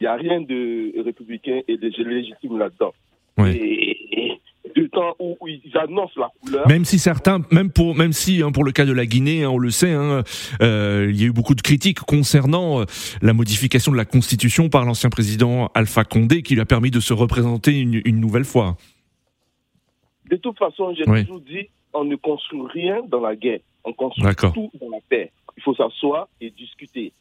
Il 0.00 0.04
n'y 0.04 0.08
a 0.08 0.14
rien 0.14 0.40
de 0.40 1.02
républicain 1.04 1.60
et 1.68 1.76
de 1.76 1.88
légitime 2.02 2.56
là-dedans. 2.58 2.94
Oui. 3.38 3.50
Et, 3.50 4.30
et 4.30 4.40
du 4.74 4.90
temps 4.90 5.14
où, 5.18 5.36
où 5.40 5.48
ils 5.48 5.76
annoncent 5.76 6.12
la 6.16 6.30
couleur... 6.40 6.68
Même 6.68 6.84
si 6.84 6.98
certains, 6.98 7.42
même 7.50 7.70
pour, 7.70 7.94
même 7.94 8.12
si 8.12 8.42
hein, 8.42 8.52
pour 8.52 8.64
le 8.64 8.72
cas 8.72 8.84
de 8.84 8.92
la 8.92 9.06
Guinée, 9.06 9.44
hein, 9.44 9.50
on 9.50 9.58
le 9.58 9.70
sait, 9.70 9.92
hein, 9.92 10.22
euh, 10.62 11.06
il 11.10 11.20
y 11.20 11.24
a 11.24 11.26
eu 11.26 11.32
beaucoup 11.32 11.54
de 11.54 11.62
critiques 11.62 12.00
concernant 12.00 12.80
euh, 12.80 12.84
la 13.22 13.32
modification 13.32 13.92
de 13.92 13.96
la 13.96 14.04
constitution 14.04 14.68
par 14.68 14.84
l'ancien 14.84 15.10
président 15.10 15.70
Alpha 15.74 16.04
Condé, 16.04 16.42
qui 16.42 16.54
lui 16.54 16.60
a 16.60 16.66
permis 16.66 16.90
de 16.90 17.00
se 17.00 17.12
représenter 17.12 17.78
une, 17.78 18.02
une 18.04 18.20
nouvelle 18.20 18.44
fois. 18.44 18.76
De 20.30 20.36
toute 20.36 20.58
façon, 20.58 20.94
j'ai 20.96 21.08
Oui. 21.08 21.24
toujours 21.24 21.40
dit, 21.40 21.68
on 21.94 22.04
ne 22.04 22.16
construit 22.16 22.60
rien 22.72 23.02
dans 23.08 23.20
la 23.20 23.36
guerre. 23.36 23.60
On 23.84 23.92
construit 23.92 24.26
tout 24.52 24.70
dans 24.80 24.90
la 24.90 24.98
paix. 25.08 25.30
Il 25.56 25.62
faut 25.62 25.74
s'asseoir 25.74 26.28
et 26.40 26.50
discuter. 26.50 27.12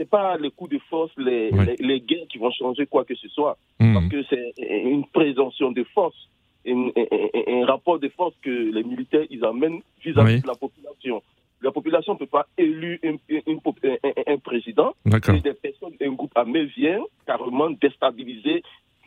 C'est 0.00 0.08
pas 0.08 0.38
les 0.38 0.50
coups 0.50 0.70
de 0.70 0.78
force, 0.88 1.12
les, 1.18 1.50
Oui. 1.52 1.66
les, 1.66 1.76
les 1.86 2.00
guerres 2.00 2.26
qui 2.30 2.38
vont 2.38 2.50
changer 2.52 2.86
quoi 2.86 3.04
que 3.04 3.14
ce 3.14 3.28
soit. 3.28 3.58
Hmm. 3.78 3.92
Parce 3.92 4.08
que 4.08 4.22
c'est 4.30 4.54
une 4.94 5.04
présomption 5.04 5.72
de 5.72 5.84
force, 5.92 6.16
un, 6.66 6.88
un- 6.96 7.62
un 7.62 7.66
rapport 7.66 7.98
de 7.98 8.08
force 8.08 8.34
que 8.40 8.48
les 8.48 8.82
militaires 8.82 9.26
ils 9.28 9.44
amènent 9.44 9.80
vis-à-vis 10.02 10.36
Oui. 10.36 10.40
de 10.40 10.46
la 10.46 10.54
population. 10.54 11.22
La 11.60 11.70
population 11.70 12.14
ne 12.14 12.18
peut 12.18 12.32
pas 12.38 12.46
élu 12.56 12.98
un, 13.04 13.16
une 13.46 13.60
pop- 13.60 13.78
un- 13.84 13.98
un- 14.08 14.32
un 14.34 14.38
président 14.38 14.94
et 15.04 15.40
des 15.42 15.52
personnes, 15.52 15.92
un 16.00 16.12
groupe 16.12 16.32
armé 16.34 16.64
vient 16.64 17.02
carrément 17.26 17.68
déstabiliser 17.68 18.62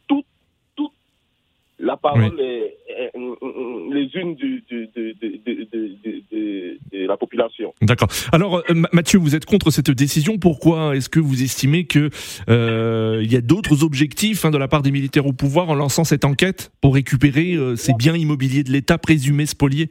toute 0.08 0.28
la 1.84 1.98
parole 1.98 2.40
est- 2.40 2.78
est- 2.88 3.12
est- 3.14 3.94
les 3.94 4.10
unes 4.22 4.36
du- 4.36 4.64
du- 4.70 4.88
de, 4.96 7.06
la 7.06 7.18
population. 7.18 7.74
D'accord. 7.82 8.08
Alors, 8.32 8.64
euh, 8.70 8.74
Ma- 8.74 8.88
Mathieu, 8.94 9.20
vous 9.20 9.36
êtes 9.36 9.46
contre 9.46 9.70
cette 9.72 9.92
décision. 9.92 10.38
Pourquoi 10.38 10.96
Est-ce 10.96 11.10
que 11.10 11.20
vous 11.20 11.44
estimez 11.44 11.84
que 11.86 12.10
euh, 12.50 13.20
il 13.24 13.32
y 13.32 13.36
a 13.36 13.42
d'autres 13.42 13.84
objectifs 13.84 14.46
hein, 14.46 14.52
de 14.52 14.58
la 14.58 14.68
part 14.70 14.82
des 14.82 14.92
militaires 14.92 15.26
au 15.28 15.34
pouvoir 15.34 15.70
en 15.70 15.76
lançant 15.76 16.06
cette 16.06 16.24
enquête 16.26 16.72
pour 16.82 16.94
récupérer 16.96 17.54
euh, 17.56 17.76
ces 17.76 17.94
biens 17.94 18.16
immobiliers 18.16 18.64
de 18.64 18.72
l'État 18.72 18.98
présumés 18.98 19.46
spoliés? 19.46 19.90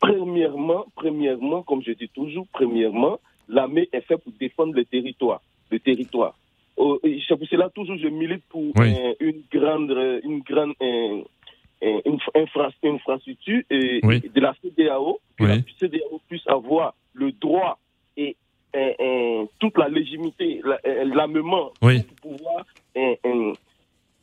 Premièrement, 0.00 0.84
premièrement, 0.94 1.62
comme 1.62 1.82
je 1.86 1.92
dis 1.92 2.08
toujours, 2.14 2.46
premièrement, 2.52 3.18
l'armée 3.48 3.88
est 3.92 4.02
faite 4.02 4.22
pour 4.22 4.32
défendre 4.38 4.74
le 4.74 4.84
territoire. 4.84 5.40
Le 5.70 5.78
territoire. 5.78 6.34
Oh, 6.82 6.98
C'est 7.28 7.36
pour 7.36 7.46
cela 7.48 7.68
toujours 7.68 7.98
je 7.98 8.08
milite 8.08 8.42
pour 8.48 8.62
Oui. 8.76 8.94
euh, 8.98 9.12
une 9.20 9.42
grande, 9.52 9.90
euh, 9.90 10.20
une 10.24 10.40
grande 10.40 10.72
euh, 10.80 11.20
infra- 12.34 12.70
infrastructure 12.82 13.60
et, 13.70 14.00
Oui. 14.02 14.20
de 14.34 14.40
la 14.40 14.54
CDAO, 14.62 15.20
que 15.36 15.44
Oui. 15.44 15.48
la 15.50 15.56
CDAO 15.78 16.20
puisse 16.28 16.46
avoir 16.48 16.94
le 17.12 17.32
droit 17.32 17.78
et 18.16 18.34
toute 19.58 19.76
la 19.76 19.88
légitimité, 19.88 20.60
la- 20.64 21.04
l'armement 21.04 21.72
Oui. 21.82 22.02
pour 22.02 22.32
pouvoir 22.32 22.64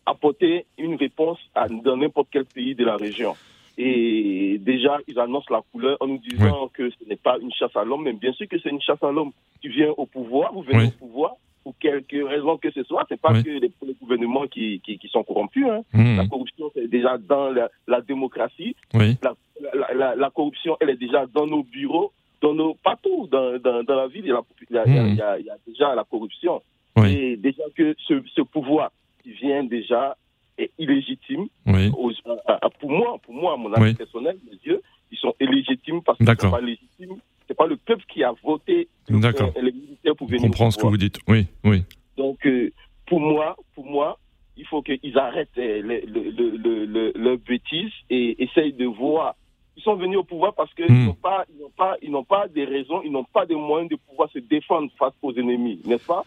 apporter 0.05 0.65
une 0.77 0.95
réponse 0.95 1.39
à, 1.53 1.67
dans 1.67 1.97
n'importe 1.97 2.29
quel 2.31 2.45
pays 2.45 2.73
de 2.75 2.85
la 2.85 2.95
région. 2.95 3.35
Et 3.77 4.57
déjà, 4.59 4.97
ils 5.07 5.19
annoncent 5.19 5.53
la 5.53 5.61
couleur 5.71 5.97
en 5.99 6.07
nous 6.07 6.17
disant 6.17 6.69
que 6.73 6.89
ce 6.89 7.07
n'est 7.07 7.17
pas 7.17 7.37
une 7.39 7.51
chasse 7.53 7.75
à 7.75 7.83
l'homme, 7.83 8.03
mais 8.05 8.13
bien 8.13 8.31
sûr 8.33 8.47
que 8.47 8.57
c'est 8.59 8.69
une 8.69 8.81
chasse 8.81 9.03
à 9.03 9.11
l'homme. 9.11 9.31
Tu 9.61 9.69
viens 9.69 9.91
au 9.95 10.05
pouvoir, 10.07 10.53
vous 10.53 10.61
venez 10.63 10.87
au 10.87 10.91
pouvoir, 11.05 11.33
pour 11.67 11.77
quelque 11.79 12.23
raison 12.23 12.55
que 12.57 12.71
ce 12.71 12.81
soit. 12.83 13.05
C'est 13.09 13.19
pas 13.19 13.33
Oui. 13.33 13.43
que 13.43 13.49
les, 13.49 13.59
les 13.87 13.95
gouvernements 14.01 14.47
qui, 14.47 14.79
qui, 14.85 14.97
qui 14.97 15.07
sont 15.09 15.21
corrompus. 15.25 15.65
Hein. 15.69 15.81
Hmm. 15.93 16.15
La 16.15 16.25
corruption, 16.25 16.71
c'est 16.73 16.87
déjà 16.87 17.17
dans 17.17 17.49
la, 17.49 17.69
la 17.87 17.99
démocratie. 17.99 18.73
Oui. 18.93 19.17
La, 19.21 19.33
la, 19.73 19.93
la, 19.93 20.15
la 20.15 20.29
corruption, 20.29 20.77
elle 20.79 20.91
est 20.91 20.95
déjà 20.95 21.25
dans 21.25 21.45
nos 21.45 21.63
bureaux, 21.63 22.13
dans 22.41 22.53
nos 22.53 22.73
partout, 22.75 23.27
dans, 23.29 23.59
dans, 23.59 23.83
dans 23.83 23.95
la 23.95 24.07
ville. 24.07 24.23
Il 24.25 24.29
y 24.29 24.31
a, 24.31 24.41
il 24.69 24.75
y 24.75 24.77
a- 24.79 24.85
il 24.85 24.95
y 24.95 24.99
a- 24.99 25.07
il 25.09 25.15
y 25.17 25.21
a- 25.21 25.39
il 25.39 25.45
y 25.45 25.49
a 25.49 25.57
déjà 25.67 25.93
la 25.93 26.05
corruption. 26.05 26.61
Oui. 26.95 27.11
Et 27.13 27.35
déjà 27.35 27.63
que 27.75 27.93
ce, 28.07 28.13
ce 28.33 28.41
pouvoir 28.43 28.91
qui 29.23 29.31
vient 29.33 29.65
déjà 29.65 30.15
est 30.57 30.71
illégitime. 30.79 31.47
Oui. 31.65 31.91
Aux- 31.97 32.13
à- 32.47 32.65
à- 32.65 32.69
pour 32.79 32.91
moi, 32.91 33.17
pour 33.23 33.33
moi, 33.33 33.53
à 33.55 33.57
mon 33.57 33.73
avis 33.73 33.93
personnel, 33.93 34.37
mes 34.49 34.57
yeux, 34.71 34.81
ils 35.11 35.17
sont 35.17 35.33
illégitimes 35.41 36.01
parce 36.01 36.17
que 36.17 36.25
c'est 36.25 36.49
pas 36.49 36.61
légitime. 36.61 37.17
C'est 37.47 37.55
pas 37.57 37.65
le 37.67 37.77
peuple 37.77 38.03
qui 38.11 38.23
a 38.23 38.33
voté 38.43 38.87
le- 39.09 39.19
D'accord. 39.19 39.51
les 39.61 39.71
militaires 39.71 40.15
pour 40.15 40.27
Je 40.27 40.33
venir. 40.33 40.45
au 40.45 40.47
comprends 40.49 40.71
ce 40.71 40.77
que 40.77 40.85
vous 40.87 40.97
dites. 40.97 41.19
Oui. 41.27 41.45
Oui. 41.63 41.83
Donc, 42.17 42.45
euh, 42.45 42.71
pour 43.05 43.19
moi, 43.21 43.55
pour 43.75 43.85
moi, 43.85 44.19
il 44.57 44.65
faut 44.67 44.81
qu'ils 44.81 45.17
arrêtent 45.17 45.49
euh, 45.57 45.81
le, 45.81 45.99
le, 46.05 46.31
le, 46.31 46.57
le, 46.57 46.85
le- 46.85 47.11
leurs 47.15 47.37
bêtises 47.37 47.93
et 48.09 48.41
essayent 48.43 48.73
de 48.73 48.85
voir. 48.85 49.35
Ils 49.77 49.83
sont 49.83 49.95
venus 49.95 50.17
au 50.17 50.23
pouvoir 50.23 50.55
parce 50.55 50.73
qu'ils 50.73 50.91
Hmm. 50.91 51.05
n'ont 51.05 51.13
pas, 51.13 51.45
ils 51.53 51.61
n'ont 51.61 51.69
pas, 51.69 51.95
ils 52.01 52.11
n'ont 52.11 52.23
pas 52.23 52.47
des 52.47 52.65
raisons, 52.65 53.01
ils 53.03 53.11
n'ont 53.11 53.23
pas 53.23 53.45
de 53.45 53.53
moyens 53.55 53.89
de 53.91 53.95
pouvoir 53.95 54.29
se 54.31 54.39
défendre 54.39 54.91
face 54.97 55.13
aux 55.21 55.31
ennemis, 55.33 55.79
n'est-ce 55.85 56.05
pas? 56.07 56.25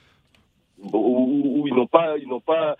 Où, 0.92 1.64
ils 1.66 1.74
n'ont 1.74 1.86
pas, 1.86 2.16
ils 2.18 2.28
n'ont 2.28 2.40
pas. 2.40 2.76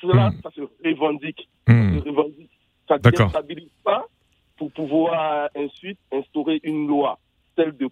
Cela, 0.00 0.30
ça 0.42 0.50
se 0.52 0.62
revendique. 0.84 1.48
Hmm. 1.66 1.98
Ça 1.98 2.04
se 2.04 2.08
revendique. 2.08 2.50
Ça 2.88 2.94
ne 2.96 3.10
déstabilise 3.10 3.68
pas 3.84 4.06
pour 4.56 4.70
pouvoir 4.72 5.50
ensuite 5.56 5.98
instaurer 6.12 6.60
une 6.62 6.86
loi, 6.86 7.18
celle 7.56 7.76
de 7.76 7.88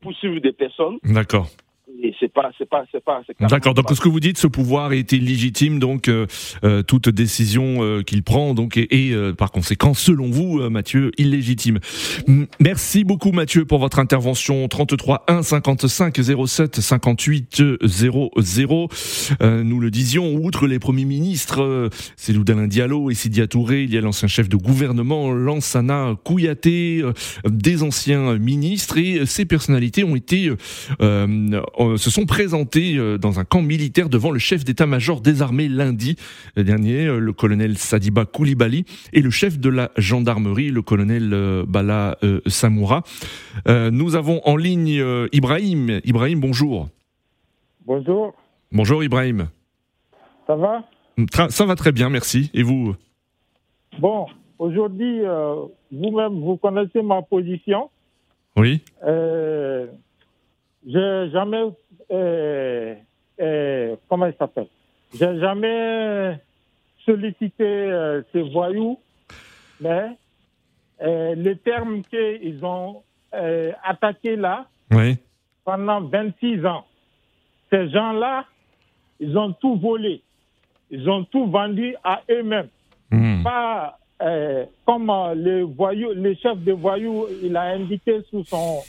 poursuivre 0.00 0.40
des 0.40 0.52
personnes. 0.52 0.98
D'accord. 1.04 1.48
Et 2.00 2.14
c'est 2.20 2.32
pas, 2.32 2.50
c'est 2.56 2.68
pas, 2.68 2.84
c'est 2.92 3.02
pas. 3.02 3.22
c'est 3.26 3.34
D'accord. 3.48 3.74
Donc 3.74 3.88
pas- 3.88 3.94
ce 3.94 4.00
que 4.00 4.08
vous 4.08 4.20
dites, 4.20 4.38
ce 4.38 4.46
pouvoir 4.46 4.92
est 4.92 5.10
illégitime, 5.12 5.80
donc 5.80 6.08
euh, 6.08 6.26
euh, 6.64 6.82
toute 6.82 7.08
décision 7.08 7.82
euh, 7.82 8.02
qu'il 8.02 8.22
prend, 8.22 8.54
donc 8.54 8.76
est, 8.76 8.88
euh, 9.12 9.32
par 9.32 9.50
conséquent, 9.50 9.94
selon 9.94 10.30
vous, 10.30 10.60
Mathieu, 10.70 11.10
illégitime. 11.18 11.80
Merci 12.60 13.02
beaucoup, 13.02 13.32
Mathieu, 13.32 13.64
pour 13.64 13.80
votre 13.80 13.98
intervention. 13.98 14.68
33 14.68 15.24
1 15.26 15.42
55 15.42 16.20
07 16.46 16.80
58 16.80 17.62
00. 17.84 18.88
Euh, 19.42 19.62
nous 19.64 19.80
le 19.80 19.90
disions, 19.90 20.34
outre 20.34 20.66
les 20.68 20.78
premiers 20.78 21.04
ministres, 21.04 21.62
euh, 21.62 21.88
Célou 22.16 22.44
Dalin 22.44 22.68
Diallo 22.68 23.10
et 23.10 23.14
Sidia 23.14 23.46
Touré, 23.48 23.82
il 23.82 23.92
y 23.92 23.98
a 23.98 24.00
l'ancien 24.00 24.28
chef 24.28 24.48
de 24.48 24.56
gouvernement, 24.56 25.32
Lansana 25.32 26.14
Kouyaté, 26.24 27.00
euh, 27.02 27.12
des 27.48 27.82
anciens 27.82 28.38
ministres, 28.38 28.98
et 28.98 29.26
ces 29.26 29.44
personnalités 29.46 30.04
ont 30.04 30.14
été 30.16 30.50
euh, 31.88 31.96
se 31.96 32.10
sont 32.10 32.26
présentés 32.26 32.96
euh, 32.96 33.18
dans 33.18 33.40
un 33.40 33.44
camp 33.44 33.62
militaire 33.62 34.08
devant 34.08 34.30
le 34.30 34.38
chef 34.38 34.64
d'état-major 34.64 35.20
des 35.20 35.42
armées 35.42 35.68
lundi 35.68 36.16
dernier, 36.56 37.06
euh, 37.06 37.18
le 37.18 37.32
colonel 37.32 37.78
Sadiba 37.78 38.24
Koulibaly, 38.24 38.84
et 39.12 39.20
le 39.20 39.30
chef 39.30 39.58
de 39.58 39.68
la 39.68 39.90
gendarmerie, 39.96 40.70
le 40.70 40.82
colonel 40.82 41.64
Bala 41.66 42.18
Samoura. 42.46 43.02
Nous 43.66 44.16
avons 44.16 44.40
en 44.44 44.56
ligne 44.56 45.02
Ibrahim. 45.32 46.00
Ibrahim, 46.04 46.40
bonjour. 46.40 46.88
Bonjour, 47.86 48.34
Bonjour 48.72 49.02
Ibrahim. 49.02 49.48
ça 50.46 50.56
va? 50.56 50.84
Ça 51.50 51.64
va 51.66 51.74
très 51.74 51.92
bien, 51.92 52.10
merci. 52.10 52.50
Et 52.54 52.62
vous? 52.62 52.94
Bon, 53.98 54.26
aujourd'hui, 54.58 55.24
euh, 55.24 55.54
vous-même, 55.90 56.40
vous 56.40 56.56
connaissez 56.56 57.02
ma 57.02 57.22
position. 57.22 57.90
Oui 58.56 58.80
Euh, 59.06 59.86
j'ai 60.86 61.30
jamais, 61.32 61.62
euh, 62.10 62.94
euh, 63.40 63.96
comment 64.08 64.26
il 64.26 64.34
s'appelle? 64.38 64.68
J'ai 65.12 65.38
jamais 65.40 66.38
sollicité 67.04 67.64
euh, 67.64 68.22
ces 68.32 68.42
voyous, 68.50 68.98
mais 69.80 70.10
les 71.00 71.56
termes 71.58 72.02
qu'ils 72.02 72.64
ont 72.64 73.02
attaqués 73.84 74.36
là 74.36 74.66
Oui. 74.92 75.16
pendant 75.64 76.00
26 76.02 76.64
ans, 76.66 76.84
ces 77.70 77.88
gens-là, 77.90 78.44
ils 79.20 79.36
ont 79.38 79.52
tout 79.52 79.76
volé, 79.76 80.22
ils 80.90 81.08
ont 81.08 81.24
tout 81.24 81.46
vendu 81.46 81.94
à 82.04 82.22
eux-mêmes 82.30 82.68
Hmm. 83.10 83.42
pas 83.42 83.98
comme 84.84 85.08
euh, 85.08 85.34
le 85.34 85.62
voyou, 85.62 86.12
le 86.12 86.34
chef 86.34 86.58
de 86.58 86.72
voyous, 86.72 87.26
il 87.42 87.56
a 87.56 87.62
indiqué 87.70 88.20
sous 88.28 88.44
son. 88.44 88.80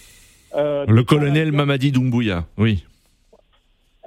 Euh, 0.56 0.86
Le 0.88 1.04
colonel 1.04 1.52
Mamadi 1.52 1.92
Doumbouya, 1.92 2.46
oui. 2.58 2.86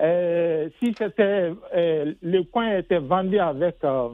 Euh, 0.01 0.69
si 0.79 0.95
c'était 0.99 1.53
euh, 1.75 2.15
le 2.23 2.43
coin 2.43 2.79
était 2.79 2.99
vendu 2.99 3.39
avec 3.39 3.77
un, 3.85 4.11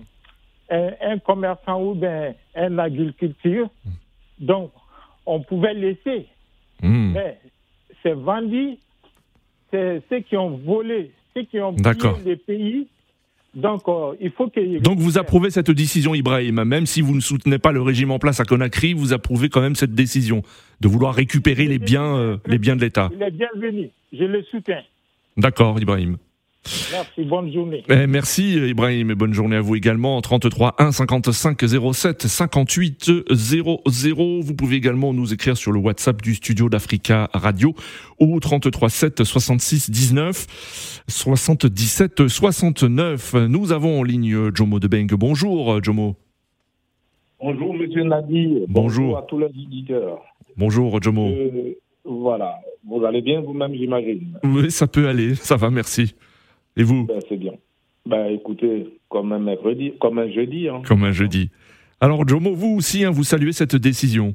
un 0.71 1.19
commerçant 1.19 1.83
ou 1.83 1.95
bien 1.95 2.35
un 2.55 2.79
agriculture, 2.79 3.71
donc 4.39 4.71
on 5.25 5.41
pouvait 5.41 5.75
laisser. 5.75 6.27
Hmm. 6.83 7.13
Mais 7.13 7.39
c'est 8.03 8.13
vendu, 8.13 8.77
c'est 9.71 10.03
ceux 10.11 10.21
qui 10.21 10.37
ont 10.37 10.59
volé, 10.59 11.13
ceux 11.35 11.43
qui 11.45 11.61
ont 11.61 11.75
pillé 11.75 12.13
les 12.25 12.37
pays. 12.37 12.89
Donc 13.59 13.88
euh, 13.88 14.15
il 14.21 14.31
faut 14.31 14.49
que. 14.49 14.79
Donc 14.79 14.99
vous 14.99 15.19
approuvez 15.19 15.50
cette 15.50 15.73
décision, 15.73 16.15
Ibrahim, 16.15 16.62
même 16.62 16.87
si 16.87 17.00
vous 17.03 17.15
ne 17.15 17.21
soutenez 17.21 17.59
pas 17.59 17.73
le 17.73 17.83
régime 17.83 18.12
en 18.12 18.21
place 18.21 18.38
à 18.38 18.45
Conakry, 18.45 18.93
vous 18.93 19.12
approuvez 19.12 19.49
quand 19.49 19.61
même 19.61 19.75
cette 19.75 19.95
décision 19.95 20.43
de 20.81 20.87
vouloir 20.87 21.12
récupérer 21.12 21.67
les 21.67 21.81
biens, 21.81 22.17
euh, 22.17 22.37
les 22.47 22.59
biens 22.59 22.77
de 22.77 22.83
l'État. 22.83 23.11
Il 23.12 23.21
est 23.21 23.33
bienvenu, 23.33 23.91
je 24.12 24.25
le 24.25 24.45
soutiens. 24.45 24.83
D'accord, 25.37 25.81
Ibrahim. 25.81 26.18
Merci, 26.92 27.25
bonne 27.25 27.53
journée. 27.53 27.83
Eh, 27.88 28.07
merci 28.07 28.57
Ibrahim 28.57 29.11
et 29.11 29.14
bonne 29.14 29.33
journée 29.33 29.57
à 29.57 29.61
vous 29.61 29.77
également. 29.77 30.21
33 30.21 30.75
1 30.79 30.92
55 30.92 31.59
07 31.92 32.23
58 32.27 33.11
00. 33.31 34.40
Vous 34.42 34.55
pouvez 34.55 34.77
également 34.77 35.14
nous 35.14 35.33
écrire 35.33 35.57
sur 35.57 35.73
le 35.73 35.79
WhatsApp 35.79 36.21
du 36.21 36.35
studio 36.35 36.68
d'Africa 36.68 37.31
Radio 37.33 37.75
au 38.18 38.38
33 38.38 38.90
7 38.90 39.25
66 39.25 39.90
19 39.90 41.05
77 41.09 42.29
69. 42.29 43.35
Nous 43.49 43.73
avons 43.73 44.01
en 44.01 44.03
ligne 44.03 44.55
Jomo 44.55 44.79
de 44.79 44.88
Beng. 44.88 45.09
Bonjour 45.12 45.83
Jomo. 45.83 46.16
Bonjour, 47.40 47.73
monsieur 47.73 48.03
Nadi. 48.03 48.64
Bonjour. 48.68 49.16
à 49.16 49.23
tous 49.23 49.38
les 49.38 49.47
auditeurs. 49.47 50.18
Bonjour 50.57 51.01
Jomo. 51.01 51.29
Euh, 51.29 51.75
voilà. 52.05 52.59
Vous 52.85 53.05
allez 53.05 53.23
bien 53.23 53.40
vous-même, 53.40 53.75
j'imagine. 53.75 54.38
Oui, 54.42 54.71
ça 54.71 54.87
peut 54.87 55.09
aller, 55.09 55.35
ça 55.35 55.57
va, 55.57 55.71
merci. 55.71 56.14
Et 56.79 56.83
vous 56.85 57.07
Ben, 57.07 57.21
c'est 57.29 57.37
bien. 57.37 57.53
Ben, 58.07 58.27
écoutez, 58.27 58.87
comme 59.11 59.33
un 59.33 59.38
mercredi, 59.38 59.93
comme 60.01 60.19
un 60.19 60.31
jeudi. 60.31 60.69
Hein. 60.69 60.83
Comme 60.87 61.05
un 61.05 61.12
jeudi. 61.12 61.51
Alors 62.01 62.27
Jomo, 62.27 62.55
vous 62.55 62.77
aussi, 62.77 63.05
hein, 63.05 63.11
vous 63.11 63.25
saluez 63.25 63.53
cette 63.53 63.77
décision. 63.77 64.35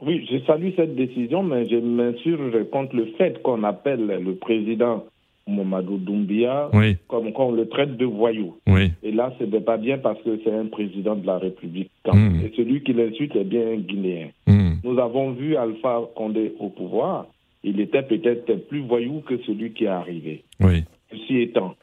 Oui, 0.00 0.28
je 0.30 0.38
salue 0.46 0.70
cette 0.76 0.94
décision, 0.94 1.42
mais 1.42 1.68
je 1.68 1.76
m'insurge 1.76 2.70
contre 2.70 2.94
le 2.94 3.06
fait 3.18 3.42
qu'on 3.42 3.64
appelle 3.64 4.06
le 4.06 4.34
président 4.36 5.04
Mamadou 5.48 5.96
Doumbia 5.96 6.68
Oui. 6.72 6.98
comme 7.08 7.32
qu'on 7.32 7.50
le 7.52 7.68
traite 7.68 7.96
de 7.96 8.04
voyou. 8.04 8.54
Oui. 8.68 8.92
Et 9.02 9.10
là, 9.10 9.32
ce 9.38 9.44
n'est 9.44 9.60
pas 9.60 9.76
bien 9.78 9.98
parce 9.98 10.22
que 10.22 10.38
c'est 10.44 10.52
un 10.52 10.66
président 10.66 11.16
de 11.16 11.26
la 11.26 11.38
République. 11.38 11.90
Mm. 12.06 12.40
Et 12.44 12.52
celui 12.56 12.82
qui 12.82 12.92
l'insulte 12.92 13.34
est 13.34 13.44
bien 13.44 13.72
un 13.72 13.76
Guinéen. 13.76 14.28
Hmm. 14.46 14.74
Nous 14.84 14.98
avons 15.00 15.32
vu 15.32 15.56
Alpha 15.56 16.02
Condé 16.14 16.52
au 16.60 16.68
pouvoir. 16.68 17.26
Il 17.64 17.80
était 17.80 18.02
peut-être 18.02 18.54
plus 18.68 18.80
voyou 18.80 19.20
que 19.26 19.38
celui 19.46 19.72
qui 19.72 19.84
est 19.84 19.88
arrivé. 19.88 20.44
Oui. 20.60 20.84
Ceci 21.10 21.38
étant, 21.40 21.74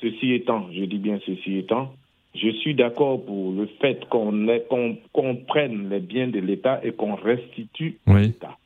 ceci 0.00 0.32
étant, 0.32 0.66
je 0.72 0.84
dis 0.84 0.98
bien 0.98 1.18
ceci 1.26 1.58
étant, 1.58 1.94
je 2.34 2.50
suis 2.50 2.74
d'accord 2.74 3.24
pour 3.24 3.52
le 3.52 3.66
fait 3.80 4.04
qu'on 4.08 5.34
prenne 5.48 5.88
les 5.88 6.00
biens 6.00 6.28
de 6.28 6.38
l'État 6.40 6.80
et 6.84 6.92
qu'on 6.92 7.14
restitue 7.14 7.98
Oui. 8.06 8.22
l'État. 8.28 8.56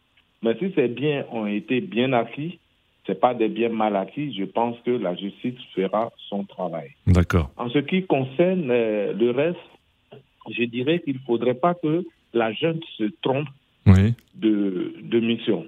Mais 0.42 0.54
si 0.58 0.72
ces 0.74 0.88
biens 0.88 1.24
ont 1.32 1.46
été 1.46 1.80
bien 1.80 2.12
acquis, 2.12 2.58
c'est 3.06 3.18
pas 3.20 3.34
des 3.34 3.48
biens 3.48 3.70
mal 3.70 3.96
acquis, 3.96 4.34
je 4.34 4.44
pense 4.44 4.76
que 4.84 4.90
la 4.90 5.14
justice 5.14 5.58
fera 5.74 6.10
son 6.28 6.44
travail. 6.44 6.90
D'accord. 7.06 7.50
En 7.56 7.68
ce 7.70 7.78
qui 7.78 8.04
concerne 8.04 8.70
euh, 8.70 9.12
le 9.12 9.30
reste, 9.30 9.58
je 10.50 10.64
dirais 10.64 11.00
qu'il 11.00 11.14
ne 11.14 11.20
faudrait 11.20 11.54
pas 11.54 11.74
que 11.74 12.04
la 12.34 12.52
jeune 12.52 12.80
se 12.98 13.04
trompe 13.22 13.48
Oui. 13.86 14.12
de, 14.34 14.94
de 15.02 15.20
mission. 15.20 15.66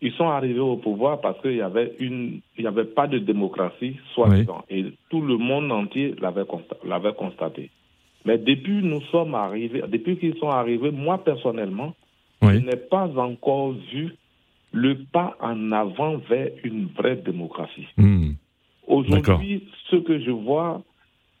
Ils 0.00 0.12
sont 0.12 0.28
arrivés 0.28 0.60
au 0.60 0.76
pouvoir 0.76 1.20
parce 1.20 1.40
qu'il 1.42 1.56
y 1.56 1.60
avait 1.60 1.92
une, 1.98 2.40
il 2.56 2.60
n'y 2.62 2.66
avait 2.66 2.84
pas 2.84 3.08
de 3.08 3.18
démocratie, 3.18 3.96
soi-disant, 4.14 4.64
et 4.70 4.84
tout 5.10 5.20
le 5.20 5.36
monde 5.36 5.72
entier 5.72 6.14
l'avait 6.20 6.42
consta- 6.42 6.78
l'avait 6.86 7.14
constaté. 7.14 7.70
Mais 8.24 8.38
depuis 8.38 8.82
nous 8.82 9.00
sommes 9.10 9.34
arrivés, 9.34 9.82
depuis 9.88 10.16
qu'ils 10.18 10.36
sont 10.36 10.50
arrivés, 10.50 10.92
moi 10.92 11.18
personnellement, 11.24 11.94
je 12.42 12.58
n'ai 12.58 12.76
pas 12.76 13.08
encore 13.16 13.72
vu 13.92 14.14
le 14.72 14.98
pas 15.12 15.36
en 15.40 15.72
avant 15.72 16.18
vers 16.18 16.50
une 16.62 16.86
vraie 16.96 17.16
démocratie. 17.16 17.88
Hmm. 17.96 18.32
Aujourd'hui, 18.86 19.64
ce 19.90 19.96
que 19.96 20.20
je 20.20 20.30
vois, 20.30 20.82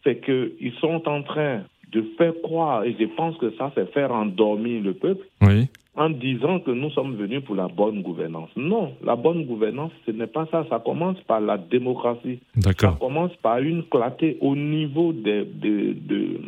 c'est 0.02 0.20
qu'ils 0.24 0.72
sont 0.80 1.02
en 1.06 1.22
train 1.22 1.62
de 1.92 2.02
faire 2.16 2.34
croire, 2.42 2.84
et 2.84 2.96
je 2.98 3.04
pense 3.04 3.36
que 3.38 3.50
ça, 3.56 3.72
c'est 3.74 3.90
faire 3.92 4.12
endormir 4.12 4.82
le 4.82 4.94
peuple, 4.94 5.26
Oui. 5.42 5.68
En 5.98 6.10
disant 6.10 6.60
que 6.60 6.70
nous 6.70 6.90
sommes 6.90 7.16
venus 7.16 7.42
pour 7.44 7.56
la 7.56 7.66
bonne 7.68 8.02
gouvernance. 8.02 8.50
Non, 8.56 8.94
la 9.04 9.16
bonne 9.16 9.44
gouvernance, 9.44 9.92
ce 10.06 10.12
n'est 10.12 10.28
pas 10.28 10.46
ça. 10.50 10.64
Ça 10.70 10.78
commence 10.84 11.20
par 11.26 11.40
la 11.40 11.58
démocratie. 11.58 12.38
Ça 12.60 12.96
commence 13.00 13.34
par 13.42 13.58
une 13.58 13.82
clarté 13.84 14.38
au 14.40 14.54
niveau 14.54 15.12
de, 15.12 15.46
de, 15.64 15.94
de, 16.10 16.40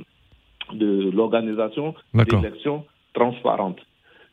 de 0.74 1.10
l'organisation 1.10 1.94
d'élections 2.14 2.84
transparentes. 3.12 3.80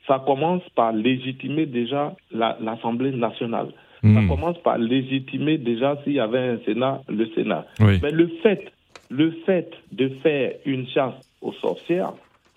Ça 0.08 0.22
commence 0.26 0.62
par 0.76 0.94
légitimer 0.94 1.66
déjà 1.66 2.16
la- 2.32 2.58
l'Assemblée 2.62 3.12
nationale. 3.12 3.70
Ça 4.04 4.08
Hmm. 4.08 4.28
commence 4.30 4.58
par 4.60 4.78
légitimer 4.78 5.58
déjà 5.58 5.98
s'il 6.04 6.14
y 6.14 6.20
avait 6.20 6.38
un 6.54 6.60
Sénat, 6.66 7.02
le 7.10 7.26
Sénat. 7.34 7.66
Oui. 7.80 7.98
Mais 8.04 8.12
le 8.12 8.28
fait, 8.44 8.72
le 9.10 9.32
fait 9.48 9.72
de 9.92 10.10
faire 10.22 10.54
une 10.66 10.86
chasse 10.88 11.16
aux 11.42 11.54
sorcières, 11.54 12.14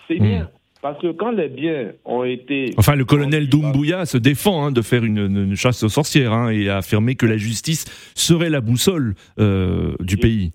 c'est 0.06 0.20
Hmm. 0.20 0.24
bien. 0.24 0.48
Parce 0.82 1.00
que 1.00 1.12
quand 1.12 1.30
les 1.30 1.48
biens 1.48 1.92
ont 2.04 2.24
été... 2.24 2.72
Enfin, 2.78 2.94
le 2.94 3.04
colonel 3.04 3.48
Doumbouya 3.48 4.06
se 4.06 4.16
défend 4.16 4.64
hein, 4.64 4.72
de 4.72 4.80
faire 4.80 5.04
une, 5.04 5.18
une 5.18 5.54
chasse 5.54 5.82
aux 5.82 5.90
sorcières 5.90 6.32
hein, 6.32 6.48
et 6.48 6.70
a 6.70 6.78
affirmé 6.78 7.16
que 7.16 7.26
la 7.26 7.36
justice 7.36 7.84
serait 8.14 8.48
la 8.48 8.62
boussole 8.62 9.14
euh, 9.38 9.94
du 10.00 10.16
pays. 10.16 10.52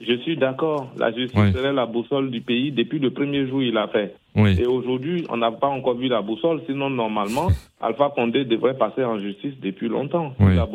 Je 0.00 0.14
suis 0.18 0.36
d'accord. 0.36 0.88
La 0.98 1.12
justice 1.12 1.52
serait 1.52 1.72
la 1.72 1.86
boussole 1.86 2.30
du 2.30 2.40
pays. 2.40 2.72
Depuis 2.72 2.98
le 2.98 3.10
premier 3.10 3.46
jour, 3.46 3.62
il 3.62 3.76
a 3.76 3.88
fait. 3.88 4.14
Et 4.36 4.66
aujourd'hui, 4.66 5.26
on 5.28 5.36
n'a 5.36 5.50
pas 5.50 5.66
encore 5.66 5.94
vu 5.94 6.08
la 6.08 6.22
boussole. 6.22 6.62
Sinon, 6.66 6.88
normalement, 6.88 7.48
Alpha 7.80 8.10
Condé 8.14 8.44
devrait 8.44 8.78
passer 8.78 9.04
en 9.04 9.18
justice 9.18 9.54
depuis 9.60 9.88
longtemps. 9.88 10.34
Si, 10.38 10.44
la 10.44 10.68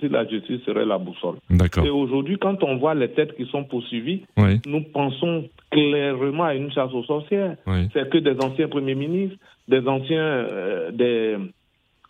si, 0.00 0.08
la 0.08 0.26
justice 0.26 0.62
serait 0.64 0.86
la 0.86 0.98
boussole. 0.98 1.36
Et 1.84 1.90
aujourd'hui, 1.90 2.38
quand 2.38 2.62
on 2.62 2.76
voit 2.76 2.94
les 2.94 3.08
têtes 3.08 3.36
qui 3.36 3.46
sont 3.46 3.64
poursuivies, 3.64 4.22
nous 4.66 4.82
pensons 4.92 5.44
clairement 5.70 6.44
à 6.44 6.54
une 6.54 6.72
chasse 6.72 6.92
aux 6.92 7.04
sorcières. 7.04 7.56
C'est 7.92 8.08
que 8.08 8.18
des 8.18 8.36
anciens 8.42 8.68
premiers 8.68 8.94
ministres, 8.94 9.36
des 9.68 9.86
anciens 9.86 10.18
euh, 10.20 10.90
des 10.90 11.36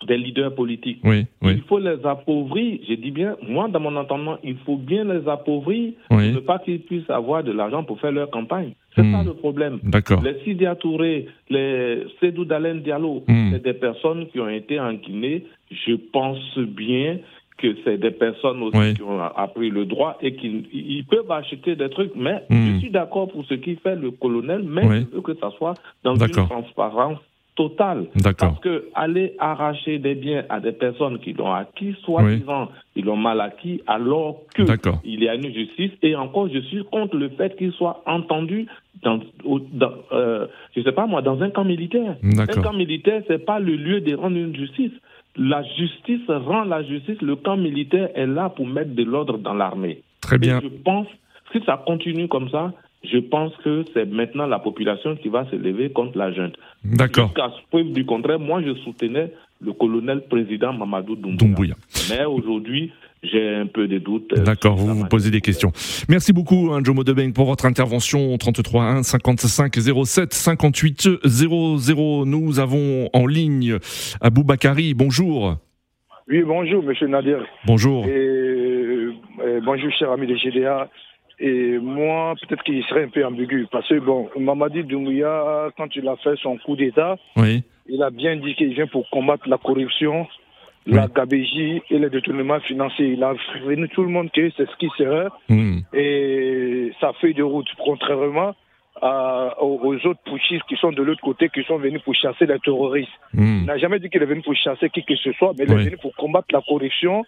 des 0.06 0.16
leaders 0.16 0.54
politiques. 0.54 1.00
Oui, 1.04 1.26
Il 1.42 1.62
faut 1.62 1.78
les 1.78 2.04
appauvrir. 2.04 2.78
Je 2.88 2.94
dis 2.94 3.10
bien, 3.10 3.36
moi, 3.46 3.68
dans 3.68 3.80
mon 3.80 3.96
entendement, 3.96 4.38
il 4.42 4.56
faut 4.64 4.76
bien 4.76 5.04
les 5.04 5.28
appauvrir 5.28 5.92
pour 6.08 6.18
ne 6.18 6.40
pas 6.40 6.58
qu'ils 6.58 6.80
puissent 6.80 7.10
avoir 7.10 7.42
de 7.42 7.52
l'argent 7.52 7.84
pour 7.84 8.00
faire 8.00 8.12
leur 8.12 8.30
campagne. 8.30 8.72
C'est 8.96 9.02
ça 9.10 9.22
hmm. 9.22 9.26
le 9.26 9.34
problème. 9.34 9.80
D'accord. 9.82 10.22
Les 10.22 10.38
Sidia 10.44 10.76
Touré, 10.76 11.26
les 11.50 12.06
Sédou 12.20 12.44
Dalen 12.44 12.80
Diallo, 12.80 13.24
hmm. 13.26 13.50
c'est 13.52 13.62
des 13.62 13.74
personnes 13.74 14.28
qui 14.28 14.38
ont 14.38 14.48
été 14.48 14.78
en 14.78 14.92
Guinée. 14.92 15.46
Je 15.70 15.94
pense 15.94 16.58
bien 16.58 17.18
que 17.58 17.74
c'est 17.84 17.98
des 17.98 18.12
personnes 18.12 18.62
aussi 18.62 18.94
qui 18.94 19.02
ont 19.02 19.20
appris 19.20 19.70
le 19.70 19.84
droit 19.84 20.16
et 20.20 20.34
qui 20.36 20.66
ils 20.72 21.04
peuvent 21.04 21.30
acheter 21.30 21.74
des 21.74 21.88
trucs. 21.88 22.12
Mais 22.14 22.44
je 22.50 22.54
hmm. 22.54 22.80
suis 22.80 22.90
d'accord 22.90 23.28
pour 23.28 23.44
ce 23.46 23.54
qui 23.54 23.74
fait 23.76 23.96
le 23.96 24.12
colonel, 24.12 24.62
mais 24.64 24.82
je 24.82 25.16
veux 25.16 25.22
que 25.22 25.34
ça 25.34 25.50
soit 25.58 25.74
dans 26.04 26.14
une 26.14 26.30
transparence 26.30 27.18
total. 27.56 28.06
Parce 28.38 28.58
que 28.60 28.88
aller 28.94 29.34
arracher 29.38 29.98
des 29.98 30.14
biens 30.14 30.44
à 30.48 30.60
des 30.60 30.72
personnes 30.72 31.18
qui 31.18 31.32
l'ont 31.32 31.52
acquis, 31.52 31.94
soi-disant, 32.04 32.68
ils 32.96 33.04
l'ont 33.04 33.16
mal 33.16 33.40
acquis, 33.40 33.82
alors 33.86 34.40
que 34.54 34.62
il 35.04 35.22
y 35.22 35.28
a 35.28 35.34
une 35.34 35.52
justice. 35.52 35.92
Et 36.02 36.16
encore, 36.16 36.48
je 36.52 36.58
suis 36.60 36.84
contre 36.84 37.16
le 37.16 37.28
fait 37.30 37.56
qu'il 37.56 37.72
soit 37.72 38.02
entendu 38.06 38.66
dans, 39.02 39.20
dans 39.72 39.92
euh, 40.12 40.46
je 40.74 40.82
sais 40.82 40.92
pas 40.92 41.06
moi, 41.06 41.22
dans 41.22 41.40
un 41.42 41.50
camp 41.50 41.64
militaire. 41.64 42.16
Un 42.22 42.46
camp 42.46 42.72
militaire, 42.72 43.22
c'est 43.28 43.44
pas 43.44 43.58
le 43.58 43.76
lieu 43.76 44.00
de 44.00 44.14
rendre 44.14 44.36
une 44.36 44.54
justice. 44.54 44.92
La 45.36 45.62
justice 45.62 46.26
rend 46.28 46.64
la 46.64 46.82
justice. 46.84 47.20
Le 47.20 47.36
camp 47.36 47.56
militaire 47.56 48.08
est 48.14 48.26
là 48.26 48.48
pour 48.50 48.66
mettre 48.66 48.94
de 48.94 49.02
l'ordre 49.02 49.38
dans 49.38 49.54
l'armée. 49.54 50.02
Très 50.20 50.38
bien. 50.38 50.60
je 50.62 50.68
pense, 50.68 51.08
si 51.52 51.60
ça 51.66 51.82
continue 51.84 52.28
comme 52.28 52.48
ça, 52.50 52.72
je 53.10 53.18
pense 53.18 53.52
que 53.62 53.84
c'est 53.92 54.06
maintenant 54.06 54.46
la 54.46 54.58
population 54.58 55.16
qui 55.16 55.28
va 55.28 55.48
se 55.50 55.56
lever 55.56 55.90
contre 55.90 56.16
la 56.18 56.32
junte. 56.32 56.54
D'accord. 56.84 57.28
Jusqu'à 57.28 57.50
preuve 57.70 57.92
du 57.92 58.04
contraire, 58.04 58.38
moi 58.38 58.62
je 58.62 58.74
soutenais 58.82 59.32
le 59.60 59.72
colonel 59.72 60.22
président 60.28 60.72
Mamadou 60.72 61.16
Doumbouya. 61.16 61.74
Mais 62.10 62.24
aujourd'hui, 62.24 62.92
j'ai 63.22 63.54
un 63.54 63.66
peu 63.66 63.88
de 63.88 63.98
doutes. 63.98 64.32
Euh, 64.36 64.42
D'accord, 64.44 64.76
vous 64.76 64.94
vous 64.94 65.06
posez 65.06 65.30
des 65.30 65.40
questions. 65.40 65.72
Merci 66.08 66.32
beaucoup, 66.32 66.70
hein, 66.72 66.80
Jomo 66.84 67.04
Debeng, 67.04 67.32
pour 67.32 67.46
votre 67.46 67.66
intervention 67.66 68.36
33 68.36 68.84
1 68.84 69.02
55 69.02 69.74
07 70.04 70.32
58 70.34 71.08
00. 71.24 72.26
Nous 72.26 72.58
avons 72.60 73.08
en 73.12 73.26
ligne 73.26 73.78
Abou 74.20 74.44
Bakari. 74.44 74.94
Bonjour. 74.94 75.56
Oui, 76.28 76.42
bonjour, 76.42 76.82
monsieur 76.82 77.06
Nadir. 77.06 77.38
Bonjour. 77.66 78.06
Et, 78.06 78.10
euh, 78.10 79.12
bonjour, 79.64 79.90
cher 79.98 80.10
ami 80.10 80.26
de 80.26 80.36
GDA. 80.36 80.88
Et 81.40 81.78
moi, 81.78 82.34
peut-être 82.40 82.62
qu'il 82.62 82.82
serait 82.84 83.04
un 83.04 83.08
peu 83.08 83.24
ambigu. 83.24 83.66
Parce 83.70 83.88
que, 83.88 83.98
bon, 83.98 84.28
Mamadi 84.38 84.84
Doumbouya, 84.84 85.70
quand 85.76 85.94
il 85.96 86.06
a 86.08 86.16
fait 86.16 86.36
son 86.42 86.56
coup 86.58 86.76
d'État, 86.76 87.16
il 87.36 88.02
a 88.02 88.10
bien 88.10 88.36
dit 88.36 88.54
qu'il 88.54 88.72
vient 88.74 88.86
pour 88.86 89.08
combattre 89.10 89.48
la 89.48 89.58
corruption, 89.58 90.26
la 90.86 91.08
gabégie 91.08 91.82
et 91.90 91.98
le 91.98 92.10
détournement 92.10 92.60
financier. 92.60 93.08
Il 93.08 93.22
a 93.24 93.34
prévenu 93.34 93.88
tout 93.88 94.02
le 94.02 94.08
monde 94.08 94.30
que 94.30 94.50
c'est 94.56 94.68
ce 94.68 94.76
qui 94.76 94.88
serait. 94.96 95.28
Hmm. 95.48 95.78
Et 95.92 96.92
sa 97.00 97.12
feuille 97.14 97.34
de 97.34 97.42
route, 97.42 97.68
contrairement 97.84 98.54
aux, 99.02 99.96
autres 100.04 100.20
putschistes 100.24 100.64
qui 100.68 100.76
sont 100.76 100.92
de 100.92 101.02
l'autre 101.02 101.20
côté, 101.20 101.48
qui 101.48 101.62
sont 101.64 101.78
venus 101.78 102.00
pour 102.02 102.14
chasser 102.14 102.46
les 102.46 102.58
terroristes. 102.60 103.10
Hmm. 103.32 103.60
Il 103.62 103.66
n'a 103.66 103.78
jamais 103.78 103.98
dit 103.98 104.08
qu'il 104.08 104.22
est 104.22 104.26
venu 104.26 104.42
pour 104.42 104.54
chasser 104.54 104.88
qui 104.90 105.04
que 105.04 105.16
ce 105.16 105.32
soit, 105.32 105.52
mais 105.58 105.64
il 105.64 105.72
est 105.72 105.84
venu 105.84 105.96
pour 105.98 106.14
combattre 106.14 106.48
la 106.52 106.62
corruption 106.62 107.24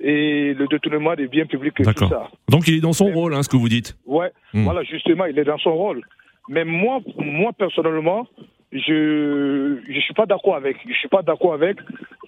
et 0.00 0.54
le 0.54 0.66
détournement 0.66 1.14
des 1.14 1.28
biens 1.28 1.46
publics 1.46 1.78
et 1.80 1.84
tout 1.84 2.08
ça. 2.08 2.28
Donc 2.48 2.66
il 2.68 2.76
est 2.76 2.80
dans 2.80 2.92
son 2.92 3.12
rôle, 3.12 3.34
hein, 3.34 3.42
ce 3.42 3.48
que 3.48 3.56
vous 3.56 3.68
dites. 3.68 3.96
Ouais, 4.06 4.32
hmm. 4.54 4.64
voilà, 4.64 4.82
justement, 4.82 5.26
il 5.26 5.38
est 5.38 5.44
dans 5.44 5.58
son 5.58 5.74
rôle. 5.74 6.02
Mais 6.48 6.64
moi, 6.64 7.00
moi 7.18 7.52
personnellement, 7.52 8.26
je 8.72 9.78
je 9.88 10.00
suis 10.00 10.14
pas 10.14 10.26
d'accord 10.26 10.56
avec. 10.56 10.76
Je 10.88 10.94
suis 10.94 11.08
pas 11.08 11.22
d'accord 11.22 11.54
avec 11.54 11.76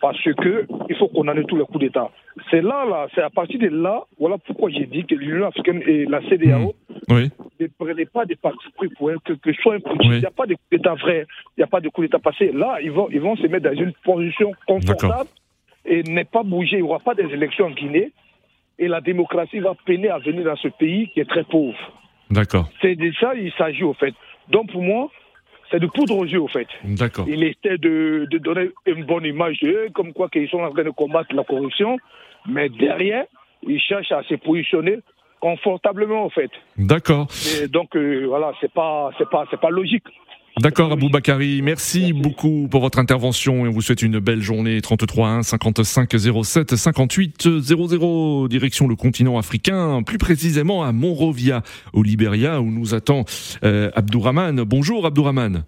parce 0.00 0.20
que 0.22 0.66
il 0.90 0.96
faut 0.96 1.08
qu'on 1.08 1.26
ait 1.28 1.44
tous 1.44 1.56
les 1.56 1.64
coups 1.64 1.80
d'État. 1.80 2.10
C'est 2.50 2.60
là, 2.60 2.84
là, 2.84 3.06
c'est 3.14 3.22
à 3.22 3.30
partir 3.30 3.58
de 3.58 3.68
là, 3.68 4.02
voilà 4.18 4.36
pourquoi 4.38 4.68
j'ai 4.70 4.86
dit 4.86 5.04
que 5.06 5.14
l'Union 5.14 5.46
africaine 5.46 5.82
et 5.86 6.04
la 6.04 6.20
CDAO 6.28 6.74
hmm. 7.08 7.28
ne 7.60 7.66
prenaient 7.78 8.06
pas 8.06 8.26
des 8.26 8.36
partis 8.36 8.68
pris 8.76 8.88
pour 8.88 9.10
que, 9.24 9.32
que 9.32 9.52
soit 9.54 9.76
un 9.76 9.78
Il 10.02 10.10
n'y 10.10 10.26
a 10.26 10.30
pas 10.30 10.46
de 10.46 10.54
coup 10.54 10.60
d'État 10.70 10.94
vrai, 10.94 11.26
il 11.56 11.60
n'y 11.60 11.64
a 11.64 11.68
pas 11.68 11.80
de 11.80 11.88
coup 11.88 12.02
d'État 12.02 12.18
passé. 12.18 12.52
Là, 12.52 12.78
ils 12.82 12.90
vont, 12.90 13.08
ils 13.10 13.20
vont 13.20 13.36
se 13.36 13.46
mettre 13.46 13.70
dans 13.70 13.76
une 13.76 13.92
position 14.04 14.52
confortable 14.66 15.30
et 15.84 16.02
n'est 16.04 16.24
pas 16.24 16.42
bougé. 16.42 16.76
Il 16.76 16.82
n'y 16.82 16.88
aura 16.88 16.98
pas 16.98 17.14
des 17.14 17.24
élections 17.32 17.66
en 17.66 17.70
Guinée 17.70 18.12
et 18.78 18.88
la 18.88 19.00
démocratie 19.00 19.60
va 19.60 19.74
peiner 19.84 20.10
à 20.10 20.18
venir 20.18 20.44
dans 20.44 20.56
ce 20.56 20.68
pays 20.68 21.08
qui 21.10 21.20
est 21.20 21.28
très 21.28 21.44
pauvre. 21.44 21.78
D'accord. 22.30 22.68
C'est 22.80 22.96
de 22.96 23.12
ça 23.20 23.34
il 23.34 23.52
s'agit 23.52 23.84
au 23.84 23.94
fait. 23.94 24.14
Donc 24.48 24.72
pour 24.72 24.82
moi, 24.82 25.10
c'est 25.70 25.80
de 25.80 25.86
poudre 25.86 26.16
aux 26.16 26.24
yeux 26.24 26.40
au 26.40 26.48
fait. 26.48 26.68
D'accord. 26.84 27.26
Il 27.28 27.42
essaie 27.42 27.78
de, 27.78 28.26
de, 28.30 28.38
donner 28.38 28.70
une 28.86 29.04
bonne 29.04 29.24
image 29.24 29.58
d'eux, 29.60 29.88
comme 29.94 30.12
quoi 30.12 30.28
qu'ils 30.28 30.48
sont 30.48 30.58
en 30.60 30.70
train 30.70 30.84
de 30.84 30.90
combattre 30.90 31.34
la 31.34 31.44
corruption, 31.44 31.96
mais 32.46 32.68
derrière, 32.68 33.24
ils 33.66 33.80
cherchent 33.80 34.12
à 34.12 34.22
se 34.24 34.34
positionner 34.34 34.98
confortablement 35.40 36.26
au 36.26 36.30
fait. 36.30 36.50
D'accord. 36.76 37.26
Donc 37.70 37.96
euh, 37.96 38.26
voilà, 38.28 38.52
c'est 38.60 38.72
pas 38.72 39.10
c'est 39.18 39.28
pas 39.28 39.44
c'est 39.50 39.60
pas 39.60 39.70
logique. 39.70 40.04
D'accord, 40.60 40.92
Abou 40.92 41.08
Bakari. 41.08 41.62
Merci, 41.62 42.12
beaucoup 42.12 42.68
pour 42.70 42.82
votre 42.82 42.98
intervention 42.98 43.64
et 43.64 43.68
on 43.68 43.72
vous 43.72 43.80
souhaite 43.80 44.02
une 44.02 44.18
belle 44.18 44.42
journée. 44.42 44.82
33 44.82 45.28
1 45.28 45.42
55 45.42 46.14
07 46.44 46.76
58 46.76 47.60
00, 47.60 48.48
direction 48.48 48.86
le 48.86 48.94
continent 48.94 49.38
africain, 49.38 50.02
plus 50.02 50.18
précisément 50.18 50.84
à 50.84 50.92
Monrovia, 50.92 51.62
au 51.94 52.02
Libéria, 52.02 52.60
où 52.60 52.70
nous 52.70 52.94
attend 52.94 53.24
euh, 53.64 53.90
Abdourahman. 53.94 54.62
Bonjour, 54.64 55.06
Abdourahman. 55.06 55.64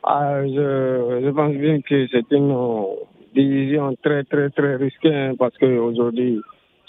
Ah, 0.04 0.44
je, 0.44 1.22
je, 1.24 1.30
pense 1.30 1.56
bien 1.56 1.80
que 1.80 2.06
c'est 2.06 2.30
une 2.30 2.54
décision 3.34 3.96
très, 4.00 4.22
très, 4.22 4.48
très 4.50 4.76
risquée 4.76 5.12
hein, 5.12 5.34
parce 5.36 5.58
qu'aujourd'hui, 5.58 6.40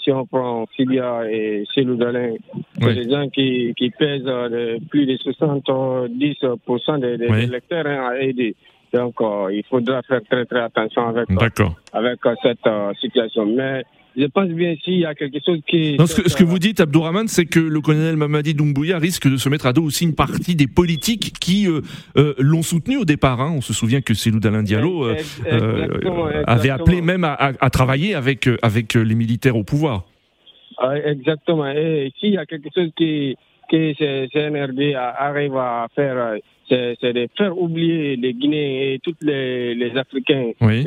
si 0.08 0.12
on 0.12 0.24
prend 0.24 0.66
Sibia 0.74 1.30
et 1.30 1.64
Célou 1.74 1.96
Dalin, 1.96 2.36
c'est 2.80 2.94
des 2.94 3.10
gens 3.10 3.28
qui, 3.28 3.74
qui 3.76 3.90
pèsent 3.90 4.22
euh, 4.26 4.78
plus 4.88 5.04
de 5.04 5.16
70% 5.16 7.00
des, 7.00 7.18
des 7.18 7.44
électeurs 7.44 7.86
hein, 7.86 8.08
à 8.10 8.18
aider. 8.18 8.56
Donc, 8.94 9.20
euh, 9.20 9.52
il 9.52 9.62
faudra 9.68 10.00
faire 10.02 10.22
très, 10.30 10.46
très 10.46 10.60
attention 10.60 11.08
avec, 11.08 11.30
euh, 11.30 11.66
avec 11.92 12.20
cette 12.42 12.66
situation. 12.98 13.44
Mais 13.44 13.84
je 14.18 14.26
pense 14.26 14.48
bien 14.48 14.74
s'il 14.82 14.98
y 14.98 15.06
a 15.06 15.14
quelque 15.14 15.38
chose 15.44 15.60
qui... 15.68 15.96
ce, 15.96 16.20
que, 16.20 16.28
ce, 16.28 16.36
que, 16.36 16.42
vous 16.42 16.58
dites, 16.58 16.80
Abdourahman, 16.80 17.28
c'est 17.28 17.46
que 17.46 17.60
le 17.60 17.80
colonel 17.80 18.16
Mamadi 18.16 18.52
Doumbouya 18.52 18.98
risque 18.98 19.30
de 19.30 19.36
se 19.36 19.48
mettre 19.48 19.66
à 19.66 19.72
dos 19.72 19.84
aussi 19.84 20.04
une 20.04 20.16
partie 20.16 20.56
des 20.56 20.66
politiques 20.66 21.34
qui 21.40 21.68
euh, 21.68 21.82
euh, 22.16 22.34
l'ont 22.38 22.62
soutenu 22.62 22.96
au 22.96 23.04
départ. 23.04 23.40
Hein. 23.40 23.52
On 23.56 23.60
se 23.60 23.72
souvient 23.72 24.00
que 24.00 24.14
Célou 24.14 24.40
Dalin 24.40 24.64
Diallo 24.64 25.06
euh, 25.06 25.14
avait 26.48 26.70
appelé 26.70 27.00
même 27.00 27.22
à, 27.22 27.52
à, 27.60 27.70
travailler 27.70 28.16
avec, 28.16 28.48
avec 28.60 28.94
les 28.94 29.14
militaires 29.14 29.56
au 29.56 29.62
pouvoir. 29.62 30.04
Ah, 30.78 30.96
exactement. 30.98 31.68
Et 31.68 32.12
s'il 32.18 32.30
y 32.30 32.38
a 32.38 32.46
quelque 32.46 32.70
chose 32.74 32.90
qui, 32.96 33.36
que 33.70 33.94
CNRD 34.32 34.94
arrive 34.94 35.56
à 35.56 35.86
faire, 35.94 36.38
c'est 36.68 37.12
de 37.12 37.28
faire 37.36 37.56
oublier 37.56 38.16
les 38.16 38.34
Guinéens 38.34 38.94
et 38.94 39.00
tous 39.00 39.14
les, 39.20 39.76
les 39.76 39.96
Africains. 39.96 40.50
Oui 40.60 40.84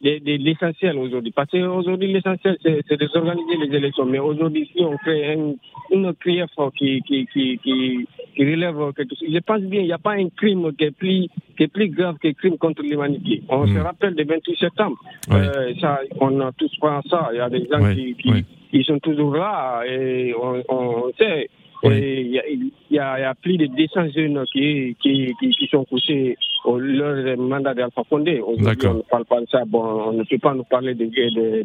l'essentiel 0.00 0.96
aujourd'hui. 0.96 1.32
Parce 1.32 1.50
qu'aujourd'hui, 1.50 2.12
l'essentiel, 2.12 2.56
c'est 2.62 2.96
de 2.96 3.06
s'organiser 3.08 3.56
les 3.56 3.76
élections. 3.76 4.06
Mais 4.06 4.18
aujourd'hui, 4.18 4.70
si 4.74 4.82
on 4.82 4.96
fait 4.98 5.34
une, 5.34 5.56
une 5.90 6.14
qui, 6.14 7.02
qui, 7.02 7.26
qui, 7.26 7.58
qui, 7.58 8.06
relève 8.38 8.92
quelque 8.96 9.14
chose, 9.16 9.28
je 9.32 9.38
pense 9.38 9.60
bien, 9.62 9.80
il 9.80 9.86
n'y 9.86 9.92
a 9.92 9.98
pas 9.98 10.12
un 10.12 10.28
crime 10.28 10.72
qui 10.76 10.84
est 10.84 10.90
plus, 10.90 11.26
qui 11.56 11.64
est 11.64 11.72
plus 11.72 11.88
grave 11.88 12.16
que 12.22 12.28
le 12.28 12.34
crime 12.34 12.58
contre 12.58 12.82
l'humanité. 12.82 13.42
On 13.48 13.66
se 13.66 13.72
hmm. 13.72 13.82
rappelle 13.82 14.14
du 14.14 14.24
28 14.24 14.58
septembre. 14.58 14.96
Euh, 15.32 15.72
ça, 15.80 16.00
on 16.20 16.40
a 16.40 16.52
tous 16.52 16.74
pensé 16.80 17.08
ça. 17.08 17.30
Il 17.32 17.38
y 17.38 17.40
a 17.40 17.50
des 17.50 17.66
gens 17.70 17.94
qui, 17.94 18.14
qui, 18.14 18.44
qui, 18.70 18.84
sont 18.84 18.98
toujours 18.98 19.34
là 19.34 19.82
et 19.86 20.34
on, 20.40 20.62
on 20.68 21.12
sait 21.18 21.48
il 21.84 22.72
y, 22.90 22.98
a, 22.98 23.34
plus 23.34 23.56
de 23.56 23.66
200 23.66 24.08
jeunes 24.14 24.44
qui, 24.52 24.96
qui, 25.00 25.34
qui, 25.38 25.68
sont 25.70 25.84
couchés 25.84 26.36
leur 26.66 27.38
mandat 27.38 27.74
d'Alpha 27.74 28.02
Condé. 28.08 28.40
Aujourd'hui, 28.40 28.88
on 28.88 28.94
ne 28.94 29.02
parle 29.02 29.24
pas 29.24 29.40
de 29.40 29.46
ça. 29.46 29.64
Bon, 29.66 29.82
on 29.82 30.12
ne 30.12 30.24
peut 30.24 30.38
pas 30.38 30.54
nous 30.54 30.64
parler 30.64 30.94
de, 30.94 31.04
de, 31.04 31.62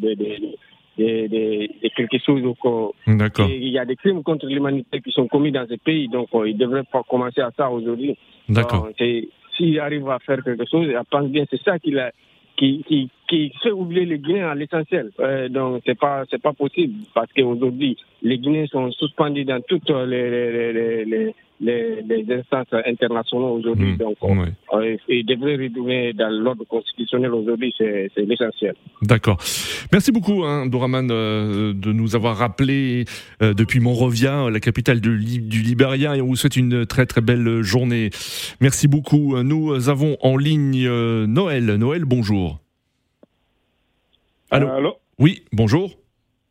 de, 0.98 1.90
quelque 1.96 2.18
chose. 2.20 2.42
Il 3.06 3.70
y 3.70 3.80
a 3.80 3.86
des 3.86 3.96
crimes 3.96 4.24
contre 4.24 4.48
l'humanité 4.48 5.02
qui 5.02 5.12
sont 5.12 5.28
commis 5.28 5.52
dans 5.52 5.68
ces 5.68 5.78
pays, 5.78 6.08
donc 6.08 6.30
euh, 6.34 6.50
il 6.50 6.58
devrait 6.58 6.84
pas 6.84 7.04
commencer 7.04 7.42
à 7.42 7.52
ça 7.56 7.70
aujourd'hui. 7.70 8.18
D'accord. 8.50 8.90
S'il 9.58 9.80
arrive 9.80 10.10
à 10.10 10.20
faire 10.20 10.44
quelque 10.44 10.66
chose, 10.70 10.88
je 10.88 11.10
pense 11.10 11.30
bien 11.30 11.46
c'est 11.50 11.62
ça 11.62 11.78
qu'il 11.78 12.00
a, 12.00 12.12
qui, 12.58 12.84
qui, 12.88 13.10
qui 13.28 13.52
fait 13.62 13.72
oublier 13.72 14.06
les 14.06 14.20
Guinéens 14.20 14.50
à 14.50 14.56
l'essentiel. 14.56 15.12
Euh, 15.20 15.50
donc 15.50 15.82
c'est 15.86 15.98
pas 15.98 16.24
c'est 16.30 16.42
pas 16.42 16.54
possible 16.54 17.06
parce 17.14 17.32
qu'aujourd'hui 17.34 17.98
les 18.22 18.38
Guinéens 18.38 18.68
sont 18.68 18.92
suspendus 18.92 19.46
dans 19.46 19.62
toutes 19.62 19.90
les, 19.90 20.30
les, 20.30 20.74
les, 20.74 21.06
les, 21.06 21.36
les 21.64 22.26
instances 22.30 22.68
internationales 22.86 23.52
aujourd'hui. 23.52 23.94
Mmh. 23.94 23.98
Donc 23.98 24.18
euh, 24.24 24.98
ils 25.08 25.26
devraient 25.26 25.56
retourner 25.56 26.14
dans 26.14 26.30
l'ordre 26.30 26.66
constitutionnel 26.66 27.34
aujourd'hui, 27.34 27.74
c'est 27.78 28.12
l'essentiel. 28.18 28.76
D'accord. 29.02 29.38
Merci 29.92 30.12
beaucoup, 30.12 30.44
hein, 30.44 30.66
Doraman, 30.66 31.10
euh, 31.12 31.74
de 31.74 31.92
nous 31.92 32.16
avoir 32.16 32.38
rappelé 32.38 33.06
euh, 33.42 33.54
depuis 33.54 33.80
Monrovia, 33.80 34.50
la 34.50 34.60
capitale 34.60 35.02
de, 35.02 35.16
du 35.16 35.62
Libéria, 35.62 36.16
et 36.16 36.22
on 36.22 36.28
vous 36.28 36.36
souhaite 36.36 36.58
une 36.58 36.86
très 36.86 37.06
très 37.06 37.22
belle 37.22 37.62
journée. 37.62 38.10
Merci 38.62 38.88
beaucoup. 38.88 39.38
Nous 39.42 39.90
avons 39.90 40.18
en 40.22 40.38
ligne 40.38 40.88
Noël. 41.26 41.66
Noël, 41.66 42.06
bonjour. 42.06 42.60
Allô, 44.52 44.98
Oui, 45.18 45.44
bonjour. 45.52 45.96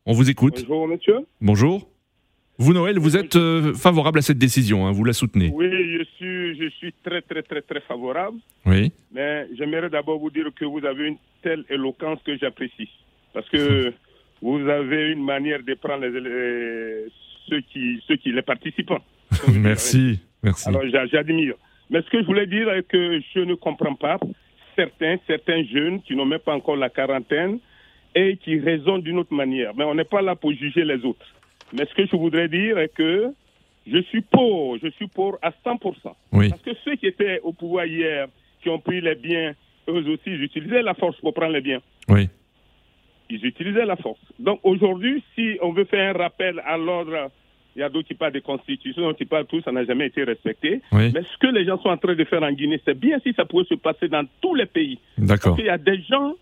On 0.06 0.12
vous 0.12 0.28
écoute. 0.28 0.64
Bonjour, 0.66 0.88
monsieur. 0.88 1.18
Bonjour. 1.40 1.91
Vous, 2.62 2.72
Noël, 2.72 2.96
vous 2.96 3.16
êtes 3.16 3.34
euh, 3.34 3.74
favorable 3.74 4.20
à 4.20 4.22
cette 4.22 4.38
décision, 4.38 4.86
hein, 4.86 4.92
vous 4.92 5.02
la 5.02 5.12
soutenez 5.12 5.50
Oui, 5.52 5.68
je 5.68 6.04
suis, 6.16 6.56
je 6.56 6.68
suis 6.70 6.94
très, 7.02 7.20
très, 7.20 7.42
très, 7.42 7.60
très 7.60 7.80
favorable. 7.80 8.38
Oui. 8.64 8.92
Mais 9.12 9.48
j'aimerais 9.58 9.90
d'abord 9.90 10.20
vous 10.20 10.30
dire 10.30 10.46
que 10.54 10.64
vous 10.64 10.84
avez 10.86 11.08
une 11.08 11.16
telle 11.42 11.64
éloquence 11.68 12.20
que 12.24 12.38
j'apprécie. 12.38 12.88
Parce 13.34 13.48
que 13.48 13.92
vous 14.42 14.60
avez 14.68 15.10
une 15.10 15.24
manière 15.24 15.60
de 15.64 15.74
prendre 15.74 16.06
les, 16.06 17.08
ceux, 17.48 17.62
qui, 17.62 18.00
ceux 18.06 18.14
qui, 18.14 18.30
les 18.30 18.42
participants. 18.42 19.02
merci, 19.52 20.20
merci. 20.40 20.68
Alors, 20.68 20.82
j'admire. 21.10 21.54
Mais 21.90 22.00
ce 22.02 22.10
que 22.10 22.20
je 22.20 22.26
voulais 22.26 22.46
dire 22.46 22.70
est 22.70 22.86
que 22.86 23.20
je 23.34 23.40
ne 23.40 23.54
comprends 23.54 23.96
pas 23.96 24.20
certains, 24.76 25.16
certains 25.26 25.64
jeunes 25.64 26.00
qui 26.02 26.14
n'ont 26.14 26.26
même 26.26 26.38
pas 26.38 26.54
encore 26.54 26.76
la 26.76 26.90
quarantaine 26.90 27.58
et 28.14 28.36
qui 28.36 28.60
raisonnent 28.60 29.02
d'une 29.02 29.18
autre 29.18 29.34
manière. 29.34 29.72
Mais 29.76 29.82
on 29.82 29.96
n'est 29.96 30.04
pas 30.04 30.22
là 30.22 30.36
pour 30.36 30.52
juger 30.52 30.84
les 30.84 31.04
autres. 31.04 31.26
Mais 31.72 31.86
ce 31.86 31.94
que 31.94 32.06
je 32.06 32.16
voudrais 32.16 32.48
dire 32.48 32.78
est 32.78 32.92
que 32.92 33.32
je 33.86 33.98
suis 34.02 34.22
pour, 34.22 34.78
je 34.78 34.88
suis 34.90 35.08
pour 35.08 35.38
à 35.42 35.50
100%. 35.50 35.78
Parce 36.02 36.62
que 36.62 36.70
ceux 36.84 36.96
qui 36.96 37.06
étaient 37.06 37.40
au 37.42 37.52
pouvoir 37.52 37.86
hier, 37.86 38.28
qui 38.62 38.68
ont 38.68 38.78
pris 38.78 39.00
les 39.00 39.14
biens, 39.14 39.54
eux 39.88 40.04
aussi, 40.08 40.22
ils 40.26 40.42
utilisaient 40.42 40.82
la 40.82 40.94
force 40.94 41.18
pour 41.20 41.34
prendre 41.34 41.52
les 41.52 41.60
biens. 41.60 41.80
Oui. 42.08 42.28
Ils 43.30 43.44
utilisaient 43.44 43.86
la 43.86 43.96
force. 43.96 44.20
Donc 44.38 44.60
aujourd'hui, 44.62 45.22
si 45.34 45.58
on 45.62 45.72
veut 45.72 45.84
faire 45.84 46.14
un 46.14 46.18
rappel 46.18 46.60
à 46.64 46.76
l'ordre, 46.76 47.30
il 47.74 47.80
y 47.80 47.82
a 47.82 47.88
d'autres 47.88 48.08
qui 48.08 48.14
parlent 48.14 48.32
de 48.32 48.40
constitution, 48.40 49.14
qui 49.14 49.24
parlent 49.24 49.46
tout, 49.46 49.62
ça 49.62 49.72
n'a 49.72 49.84
jamais 49.84 50.06
été 50.06 50.22
respecté. 50.24 50.82
Mais 50.92 51.10
ce 51.10 51.38
que 51.38 51.46
les 51.46 51.64
gens 51.64 51.80
sont 51.80 51.88
en 51.88 51.96
train 51.96 52.14
de 52.14 52.24
faire 52.24 52.42
en 52.42 52.52
Guinée, 52.52 52.80
c'est 52.84 52.98
bien 52.98 53.18
si 53.20 53.32
ça 53.32 53.46
pouvait 53.46 53.64
se 53.64 53.74
passer 53.74 54.08
dans 54.08 54.26
tous 54.40 54.54
les 54.54 54.66
pays. 54.66 54.98
D'accord. 55.16 55.42
Parce 55.42 55.56
qu'il 55.56 55.66
y 55.66 55.70
a 55.70 55.78
des 55.78 56.02
gens 56.02 56.34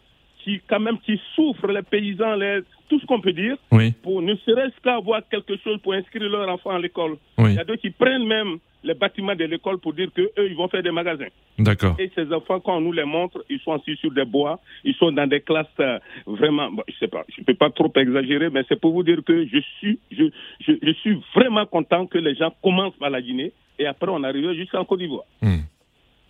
qui, 0.42 0.60
quand 0.66 0.80
même, 0.80 0.98
qui 0.98 1.20
souffrent, 1.36 1.68
les 1.68 1.82
paysans, 1.82 2.34
les, 2.34 2.62
tout 2.90 2.98
ce 2.98 3.06
qu'on 3.06 3.20
peut 3.20 3.32
dire, 3.32 3.56
pour 4.02 4.20
ne 4.20 4.34
serait-ce 4.34 4.78
qu'avoir 4.82 5.22
quelque 5.30 5.56
chose 5.58 5.78
pour 5.80 5.94
inscrire 5.94 6.28
leur 6.28 6.48
enfant 6.48 6.70
à 6.70 6.78
l'école. 6.78 7.16
Il 7.38 7.54
y 7.54 7.58
a 7.58 7.64
d'autres 7.64 7.80
qui 7.80 7.90
prennent 7.90 8.26
même 8.26 8.58
les 8.82 8.94
bâtiments 8.94 9.36
de 9.36 9.44
l'école 9.44 9.78
pour 9.78 9.92
dire 9.92 10.08
qu'eux, 10.14 10.30
ils 10.38 10.56
vont 10.56 10.68
faire 10.68 10.82
des 10.82 10.90
magasins. 10.90 11.28
D'accord. 11.58 11.94
Et 11.98 12.10
ces 12.14 12.32
enfants, 12.32 12.58
quand 12.60 12.78
on 12.78 12.80
nous 12.80 12.92
les 12.92 13.04
montre, 13.04 13.44
ils 13.48 13.60
sont 13.60 13.72
assis 13.72 13.94
sur 13.96 14.10
des 14.10 14.24
bois, 14.24 14.58
ils 14.84 14.94
sont 14.94 15.12
dans 15.12 15.26
des 15.26 15.40
classes 15.40 15.66
euh, 15.78 15.98
vraiment, 16.26 16.70
bon, 16.70 16.82
je 16.88 16.94
sais 16.98 17.08
pas, 17.08 17.24
je 17.28 17.44
peux 17.44 17.54
pas 17.54 17.70
trop 17.70 17.92
exagérer, 17.94 18.50
mais 18.50 18.64
c'est 18.68 18.80
pour 18.80 18.92
vous 18.92 19.02
dire 19.02 19.18
que 19.24 19.46
je 19.46 19.60
suis, 19.78 19.98
je, 20.10 20.24
je, 20.66 20.72
je, 20.82 20.92
suis 20.94 21.20
vraiment 21.34 21.66
content 21.66 22.06
que 22.06 22.18
les 22.18 22.34
gens 22.34 22.52
commencent 22.62 22.96
par 22.96 23.10
la 23.10 23.20
Guinée 23.20 23.52
et 23.78 23.86
après 23.86 24.10
on 24.10 24.24
arrive 24.24 24.52
jusqu'en 24.54 24.84
Côte 24.84 25.00
d'Ivoire. 25.00 25.24
Hmm. 25.42 25.60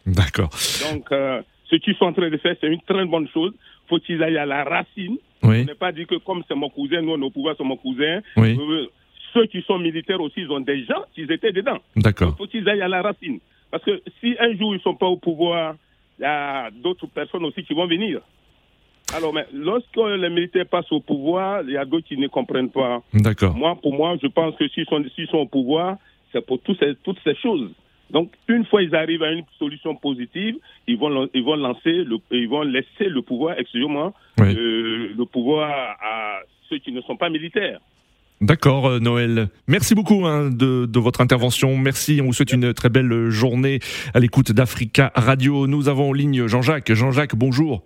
D'accord. 0.06 0.50
Donc, 0.90 1.10
euh, 1.12 1.40
ce 1.70 1.76
qu'ils 1.76 1.94
sont 1.94 2.06
en 2.06 2.12
train 2.12 2.28
de 2.28 2.36
faire, 2.36 2.56
c'est 2.60 2.66
une 2.66 2.82
très 2.82 3.04
bonne 3.04 3.28
chose. 3.28 3.52
Faut 3.90 3.98
qu'ils 3.98 4.22
aillent 4.22 4.38
à 4.38 4.46
la 4.46 4.62
racine. 4.62 5.18
Oui. 5.42 5.62
On 5.62 5.64
n'est 5.64 5.74
pas 5.74 5.90
dit 5.90 6.06
que 6.06 6.14
comme 6.14 6.42
c'est 6.46 6.54
mon 6.54 6.70
cousin, 6.70 7.02
nous, 7.02 7.16
nos 7.16 7.30
pouvoirs 7.30 7.56
sont 7.56 7.64
mon 7.64 7.76
cousin. 7.76 8.20
Oui. 8.36 8.56
Euh, 8.58 8.86
ceux 9.34 9.46
qui 9.46 9.62
sont 9.62 9.78
militaires 9.78 10.20
aussi, 10.20 10.40
ils 10.42 10.50
ont 10.50 10.60
des 10.60 10.84
gens 10.84 11.02
qui 11.12 11.22
étaient 11.22 11.52
dedans. 11.52 11.78
D'accord. 11.96 12.36
Faut 12.38 12.46
qu'ils 12.46 12.68
aillent 12.68 12.82
à 12.82 12.88
la 12.88 13.02
racine? 13.02 13.40
Parce 13.70 13.84
que 13.84 14.00
si 14.20 14.36
un 14.38 14.56
jour 14.56 14.74
ils 14.74 14.78
ne 14.78 14.82
sont 14.82 14.94
pas 14.94 15.06
au 15.06 15.16
pouvoir, 15.16 15.74
il 16.18 16.22
y 16.22 16.24
a 16.24 16.70
d'autres 16.70 17.06
personnes 17.08 17.44
aussi 17.44 17.64
qui 17.64 17.74
vont 17.74 17.86
venir. 17.86 18.20
Alors, 19.12 19.32
mais 19.34 19.46
lorsque 19.52 19.96
les 19.96 20.30
militaires 20.30 20.66
passent 20.66 20.92
au 20.92 21.00
pouvoir, 21.00 21.62
il 21.66 21.72
y 21.72 21.76
a 21.76 21.84
d'autres 21.84 22.06
qui 22.06 22.16
ne 22.16 22.28
comprennent 22.28 22.70
pas. 22.70 23.02
D'accord. 23.12 23.56
Moi, 23.56 23.76
pour 23.82 23.92
moi, 23.92 24.16
je 24.22 24.28
pense 24.28 24.54
que 24.54 24.68
s'ils 24.68 24.86
sont, 24.86 25.02
sont 25.30 25.38
au 25.38 25.46
pouvoir, 25.46 25.96
c'est 26.32 26.46
pour 26.46 26.60
tous 26.60 26.76
ces, 26.76 26.94
toutes 27.02 27.18
ces 27.24 27.34
choses. 27.36 27.70
Donc, 28.10 28.32
une 28.48 28.64
fois 28.66 28.82
ils 28.82 28.94
arrivent 28.94 29.22
à 29.22 29.32
une 29.32 29.44
solution 29.58 29.94
positive, 29.94 30.56
ils 30.86 30.98
vont, 30.98 31.28
ils 31.32 31.44
vont 31.44 31.56
lancer, 31.56 32.04
le, 32.04 32.16
ils 32.30 32.48
vont 32.48 32.62
laisser 32.62 33.04
le 33.08 33.22
pouvoir, 33.22 33.54
excusez-moi, 33.58 34.12
Oui. 34.40 34.54
euh, 34.56 35.14
le 35.16 35.24
pouvoir 35.26 35.70
à 36.02 36.40
ceux 36.68 36.78
qui 36.78 36.92
ne 36.92 37.00
sont 37.02 37.16
pas 37.16 37.30
militaires. 37.30 37.80
D'accord, 38.40 38.86
euh, 38.86 38.98
Noël. 39.00 39.48
Merci 39.68 39.94
beaucoup 39.94 40.24
hein, 40.26 40.48
de, 40.50 40.86
de 40.86 40.98
votre 40.98 41.20
intervention. 41.20 41.76
Merci. 41.76 42.20
On 42.22 42.26
vous 42.26 42.32
souhaite 42.32 42.52
une 42.54 42.72
très 42.72 42.88
belle 42.88 43.28
journée 43.28 43.80
à 44.14 44.18
l'écoute 44.18 44.50
d'Africa 44.52 45.12
Radio. 45.14 45.66
Nous 45.66 45.88
avons 45.90 46.08
en 46.08 46.12
ligne 46.14 46.46
Jean-Jacques. 46.46 46.90
Jean-Jacques, 46.92 47.36
bonjour. 47.36 47.82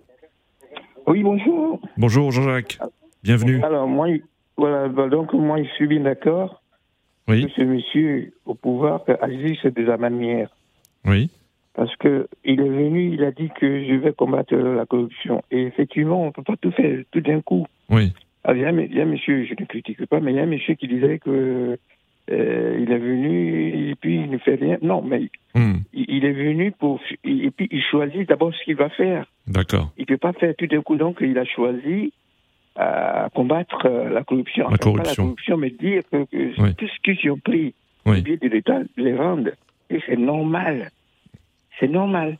Oui, 1.07 1.23
bonjour. 1.23 1.81
Bonjour, 1.97 2.31
Jean-Jacques. 2.31 2.79
Bienvenue. 3.21 3.61
Alors, 3.63 3.85
moi, 3.87 4.07
voilà, 4.55 4.87
bah, 4.87 5.09
donc, 5.09 5.33
moi, 5.33 5.61
je 5.61 5.69
suis 5.75 5.87
bien 5.87 5.99
d'accord 5.99 6.61
Oui. 7.27 7.45
que 7.45 7.51
ce 7.51 7.61
monsieur 7.61 8.33
au 8.45 8.53
pouvoir 8.55 9.03
agisse 9.21 9.65
de 9.65 9.81
la 9.83 9.97
manière. 9.97 10.49
Oui. 11.05 11.29
Parce 11.73 11.95
que 11.97 12.27
il 12.43 12.61
est 12.61 12.69
venu, 12.69 13.13
il 13.13 13.23
a 13.23 13.31
dit 13.31 13.49
que 13.59 13.83
je 13.85 13.95
vais 13.95 14.13
combattre 14.13 14.55
la 14.55 14.85
corruption. 14.85 15.41
Et 15.51 15.63
effectivement, 15.63 16.21
on 16.23 16.27
ne 16.27 16.31
peut 16.31 16.43
pas 16.43 16.55
tout 16.55 16.71
faire 16.71 16.99
tout 17.11 17.21
d'un 17.21 17.41
coup. 17.41 17.65
Oui. 17.89 18.13
Alors, 18.43 18.57
il, 18.57 18.61
y 18.61 18.65
a, 18.65 18.71
il 18.71 18.95
y 18.95 18.99
a 18.99 19.03
un 19.03 19.07
monsieur, 19.07 19.43
je 19.45 19.55
ne 19.59 19.65
critique 19.65 20.05
pas, 20.05 20.19
mais 20.19 20.31
il 20.31 20.35
y 20.35 20.39
a 20.39 20.43
un 20.43 20.47
monsieur 20.47 20.75
qui 20.75 20.87
disait 20.87 21.17
que 21.19 21.77
euh, 22.31 22.77
il 22.79 22.91
est 22.91 22.97
venu 22.99 23.89
et 23.89 23.95
puis 23.95 24.15
il 24.15 24.29
ne 24.29 24.37
fait 24.37 24.55
rien. 24.55 24.77
Non, 24.81 25.01
mais 25.01 25.29
Hmm. 25.55 25.77
il, 25.93 26.05
il 26.09 26.25
est 26.25 26.33
venu 26.33 26.71
pour 26.73 26.99
et 27.23 27.49
puis 27.49 27.69
il 27.71 27.81
choisit 27.81 28.27
d'abord 28.27 28.53
ce 28.53 28.61
qu'il 28.65 28.75
va 28.75 28.89
faire. 28.89 29.25
D'accord. 29.47 29.91
Il 29.97 30.05
peut 30.05 30.17
pas 30.17 30.33
faire 30.33 30.53
tout 30.57 30.67
d'un 30.67 30.81
coup. 30.81 30.95
Donc, 30.97 31.17
il 31.21 31.37
a 31.37 31.45
choisi 31.45 32.11
à 32.75 33.29
combattre 33.33 33.85
euh, 33.85 34.09
la 34.09 34.23
corruption. 34.23 34.63
La 34.63 34.67
Enfin, 34.69 34.77
pas 34.77 34.83
corruption. 34.83 35.11
la 35.11 35.15
corruption, 35.27 35.57
mais 35.57 35.69
dire 35.69 36.01
que, 36.11 36.25
que 36.25 36.61
Oui. 36.61 36.75
tout 36.75 36.87
ce 36.87 36.99
qu'ils 37.13 37.31
ont 37.31 37.37
pris 37.39 37.73
Oui. 38.05 38.19
au 38.19 38.21
biais 38.21 38.37
de 38.37 38.47
l'État, 38.47 38.79
les 38.97 39.15
rendent. 39.15 39.53
Et 39.89 39.99
c'est 40.05 40.17
normal. 40.17 40.91
C'est 41.79 41.87
normal. 41.87 42.37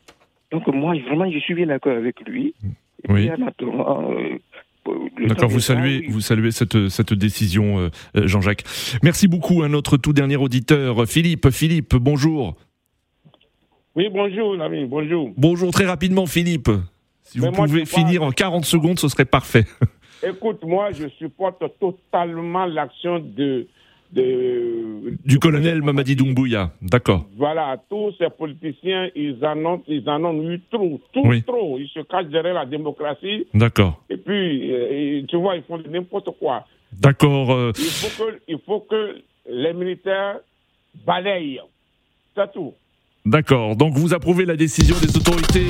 Donc, 0.52 0.68
moi, 0.68 0.94
vraiment, 1.08 1.30
je 1.32 1.40
suis 1.40 1.54
bien 1.54 1.68
d'accord 1.68 1.96
avec 1.98 2.20
lui. 2.28 2.54
Et 3.08 3.12
Oui. 3.12 3.30
puis, 3.30 3.44
euh, 3.66 4.38
D'accord, 5.28 5.50
vous 5.50 5.60
saluez, 5.60 6.00
oui. 6.02 6.08
vous 6.10 6.22
saluez 6.22 6.52
cette, 6.52 6.90
cette 6.90 7.14
décision, 7.14 7.80
euh, 7.80 7.90
Jean-Jacques. 8.28 8.64
Merci 9.04 9.28
beaucoup 9.28 9.64
à 9.64 9.68
notre 9.70 9.98
tout 9.98 10.14
dernier 10.14 10.36
auditeur, 10.38 11.06
Philippe. 11.08 11.50
Philippe, 11.50 11.96
bonjour. 11.96 12.56
Oui, 13.96 14.10
bonjour, 14.12 14.56
l'ami, 14.56 14.86
bonjour. 14.86 15.32
Bonjour, 15.38 15.72
très 15.72 15.86
rapidement, 15.86 16.26
Philippe. 16.26 16.70
Si 17.24 17.40
vous 17.40 17.46
Mais 17.46 17.52
moi, 17.52 17.66
pouvez 17.66 17.80
pas- 17.82 17.86
finir 17.88 18.22
en 18.24 18.32
40 18.32 18.66
secondes, 18.66 19.00
ce 19.00 19.08
serait 19.08 19.26
parfait. 19.26 19.66
Écoute, 20.24 20.64
moi, 20.64 20.92
je 20.92 21.08
supporte 21.20 21.64
totalement 21.80 22.66
l'action 22.66 23.20
de, 23.20 23.68
de. 24.12 25.18
Du 25.26 25.40
colonel 25.40 25.82
Mamadi 25.82 26.16
Doumbouya. 26.16 26.72
D'accord. 26.82 27.26
Voilà, 27.38 27.78
tous 27.90 28.14
ces 28.18 28.30
politiciens, 28.30 29.10
ils 29.16 29.44
annoncent, 29.44 29.84
ils 29.88 30.08
en 30.10 30.24
ont 30.24 30.50
eu 30.50 30.60
trop, 30.72 31.00
tout 31.14 31.22
Oui. 31.26 31.44
trop. 31.44 31.78
Ils 31.80 31.90
se 31.90 32.00
cachent 32.02 32.28
derrière 32.28 32.54
la 32.56 32.66
démocratie. 32.66 33.46
D'accord. 33.54 34.02
Et 34.10 34.18
puis, 34.18 34.72
euh, 34.74 35.22
tu 35.28 35.36
vois, 35.38 35.56
ils 35.58 35.64
font 35.64 35.80
n'importe 35.90 36.30
quoi. 36.40 36.66
D'accord. 36.94 37.52
euh, 37.52 37.72
Il 37.78 37.84
faut 37.86 38.24
que, 38.26 38.40
il 38.48 38.60
faut 38.66 38.80
que 38.82 39.18
les 39.50 39.74
militaires 39.74 40.38
balayent. 41.06 41.60
C'est 42.36 42.52
tout. 42.54 42.74
D'accord. 43.26 43.76
Donc 43.76 43.94
vous 43.96 44.14
approuvez 44.14 44.46
la 44.46 44.56
décision 44.56 44.96
des 45.02 45.16
autorités. 45.18 45.70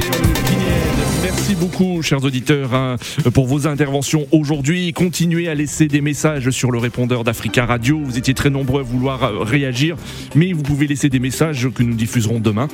Merci 1.25 1.55
beaucoup, 1.55 2.03
chers 2.03 2.23
auditeurs, 2.23 2.75
hein, 2.75 2.97
pour 3.33 3.47
vos 3.47 3.65
interventions 3.65 4.27
aujourd'hui. 4.31 4.93
Continuez 4.93 5.47
à 5.47 5.55
laisser 5.55 5.87
des 5.87 5.99
messages 5.99 6.51
sur 6.51 6.69
le 6.69 6.77
répondeur 6.77 7.23
d'Africa 7.23 7.65
Radio. 7.65 7.99
Vous 7.99 8.19
étiez 8.19 8.35
très 8.35 8.51
nombreux 8.51 8.81
à 8.81 8.83
vouloir 8.83 9.23
euh, 9.23 9.39
réagir, 9.39 9.95
mais 10.35 10.53
vous 10.53 10.61
pouvez 10.61 10.85
laisser 10.85 11.09
des 11.09 11.17
messages 11.17 11.67
que 11.73 11.81
nous 11.81 11.95
diffuserons 11.95 12.39
demain. 12.39 12.67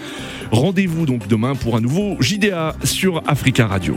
Rendez-vous 0.51 1.05
donc 1.05 1.29
demain 1.29 1.55
pour 1.55 1.77
un 1.77 1.79
nouveau 1.79 2.17
JDA 2.19 2.75
sur 2.83 3.23
Africa 3.25 3.67
Radio. 3.67 3.95